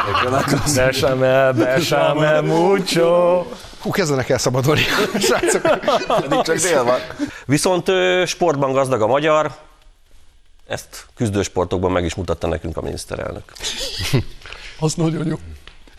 [0.74, 3.44] Bechamel, bechamel mucho.
[3.80, 4.80] Hú, kezdenek el szabadulni.
[5.26, 5.62] Srácok.
[6.20, 7.00] Pedig csak dél van.
[7.44, 7.90] Viszont
[8.26, 9.54] sportban gazdag a magyar,
[10.66, 13.52] ezt küzdősportokban meg is mutatta nekünk a miniszterelnök.
[14.78, 15.38] Az nagyon jó.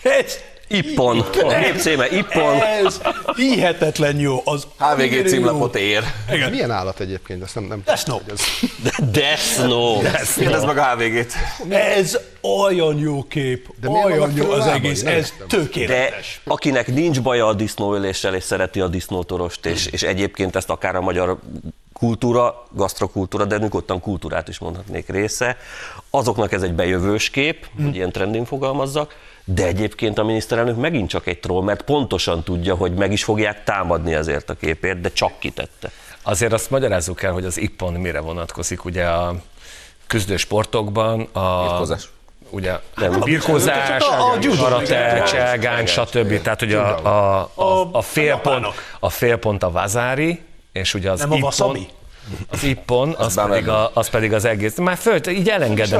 [0.01, 0.33] Ez,
[0.71, 1.25] Ippon.
[1.61, 2.61] Nép címe Ippon.
[2.85, 3.01] Ez
[3.35, 4.41] hihetetlen jó.
[4.45, 6.03] Az HVG címlapot ér.
[6.27, 7.43] Ez milyen állat egyébként?
[7.43, 8.33] Ezt nem, nem Death Note.
[9.11, 10.01] Death Snow.
[10.37, 11.33] Kérdezd meg a HVG-t.
[11.69, 15.47] Ez olyan jó kép, De olyan jó az egész, Nem ez értem.
[15.47, 16.41] De tökéletes.
[16.43, 21.01] akinek nincs baja a disznóöléssel, és szereti a disznótorost, és, és egyébként ezt akár a
[21.01, 21.37] magyar
[21.93, 25.57] kultúra, gasztrokultúra, de nyugodtan kultúrát is mondhatnék része,
[26.09, 29.15] azoknak ez egy bejövős kép, hogy ilyen trendin fogalmazzak,
[29.45, 33.63] de egyébként a miniszterelnök megint csak egy troll, mert pontosan tudja, hogy meg is fogják
[33.63, 35.91] támadni ezért a képért, de csak kitette.
[36.23, 38.85] Azért azt magyarázzuk el, hogy az ippon mire vonatkozik.
[38.85, 39.35] Ugye a
[40.07, 41.61] küzdő sportokban a...
[41.67, 42.09] Birkózás.
[42.49, 43.13] Ugye Nem.
[43.21, 46.41] a birkózás, Hát a- a karate, cselgány, stb.
[46.41, 47.05] Tehát ugye a,
[47.37, 48.65] a, a, a, félpont,
[48.99, 51.87] a félpont a vazári, és ugye az Nem a ippon, wasabi?
[52.49, 54.77] Az ippon, az bár pedig, a, az pedig az egész.
[54.77, 55.99] Már föl, így elengedem.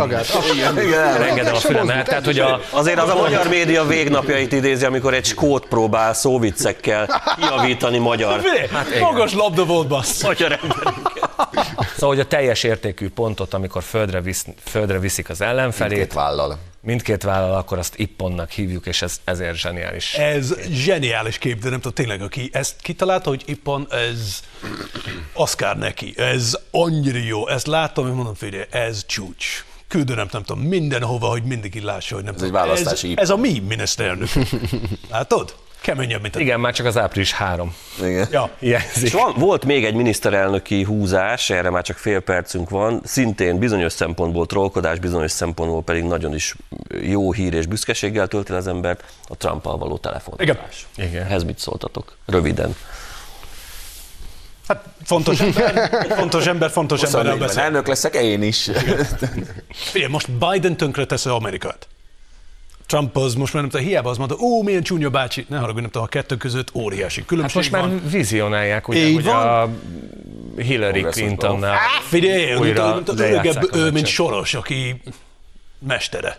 [0.92, 2.06] Elengedem a fülemet.
[2.06, 7.22] Tehát, hogy a, Azért az a magyar média végnapjait idézi, amikor egy skót próbál szóviccekkel
[7.36, 8.42] kijavítani magyar,
[8.72, 10.24] Hát Magas labda volt, bassz.
[10.24, 10.94] magyar ember.
[11.94, 16.58] Szóval, hogy a teljes értékű pontot, amikor földre, visz, földre viszik az ellenfelét, Két vállal.
[16.82, 20.14] Mindkét vállal, akkor azt ipponnak hívjuk, és ez ezért zseniális.
[20.14, 24.40] Ez zseniális kép, de nem tudom tényleg, aki ezt kitalálta, hogy Ippon, ez
[25.34, 29.66] Oscar neki, ez annyira jó, ezt láttam, és mondom, figyelj, ez csúcs.
[29.88, 32.54] Küldenem, nem tudom, mindenhova, hogy mindig lássa, hogy nem egy tudom.
[32.54, 34.30] választási ez, ez a mi miniszterelnök.
[35.12, 35.56] Látod?
[35.82, 36.40] Keményebb, mint a...
[36.40, 37.76] Igen, már csak az április három.
[38.02, 38.28] Igen.
[38.32, 38.50] Ja.
[38.60, 39.14] És Hiányzik.
[39.14, 44.46] van, volt még egy miniszterelnöki húzás, erre már csak fél percünk van, szintén bizonyos szempontból
[44.46, 46.56] trollkodás, bizonyos szempontból pedig nagyon is
[47.02, 50.88] jó hír és büszkeséggel tölti az embert, a Trumpal való telefonálás.
[50.96, 51.24] Igen.
[51.24, 52.18] Ehhez mit szóltatok?
[52.26, 52.76] Röviden.
[54.68, 57.64] Hát fontos ember, fontos ember, fontos emberrel 24-ben beszél.
[57.64, 58.70] elnök leszek, én is.
[59.70, 61.88] Figyelj, most Biden tönkre teszi Amerikát.
[62.92, 65.82] Trump az most már nem tudom, hiába az mondta, ó, milyen csúnya bácsi, ne haragudj,
[65.82, 68.02] nem tudom, a kettő között óriási Hát különbség most már van.
[68.10, 69.48] vizionálják, ugye, Így hogy van.
[69.48, 69.70] a
[70.62, 71.78] Hillary Clintonnál
[72.08, 74.06] Figyelj, mint, újra a- mint lejátszák öregebb, a ő, mint.
[74.06, 75.02] Soros, aki
[75.88, 76.38] mestere.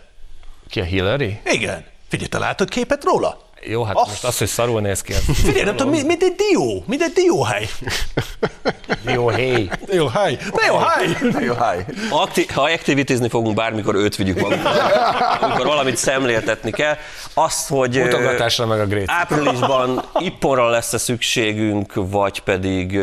[0.69, 1.39] Ki a Hillary?
[1.45, 1.83] Igen.
[2.07, 3.41] Figyelj, te látod képet róla?
[3.65, 6.23] Jó, hát Azt- most az, hogy szarul néz ki, az Figyelj, nem tudom, mi- mint
[6.23, 7.67] egy dió, mint egy dióhely.
[9.05, 10.37] Dióhely, dióhely.
[11.45, 11.85] Jó, háj.
[12.09, 14.77] Akti- ha aktivitizni fogunk, bármikor őt vigyük magunkkal,
[15.41, 16.97] amikor valamit szemléltetni kell.
[17.33, 19.05] Azt, hogy Mutogatásra meg a grét.
[19.07, 22.99] áprilisban ipponra lesz-e szükségünk, vagy pedig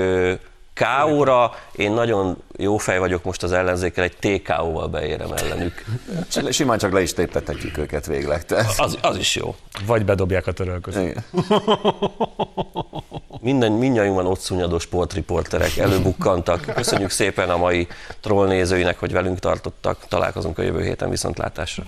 [0.81, 1.53] KO-ra.
[1.73, 5.85] Én nagyon jó fej vagyok most az ellenzékkel, egy TKO-val beérem ellenük.
[6.51, 8.45] Simán csak le is téptethetjük őket végleg.
[8.45, 8.79] Tehát.
[8.79, 9.55] Az, az is jó.
[9.87, 11.21] Vagy bedobják a törölközőt.
[13.41, 16.73] Minden, mindnyájunkban ott szúnyadó sportriporterek előbukkantak.
[16.75, 17.89] Köszönjük szépen a mai
[18.21, 20.07] troll nézőinek, hogy velünk tartottak.
[20.09, 21.83] Találkozunk a jövő héten viszontlátásra.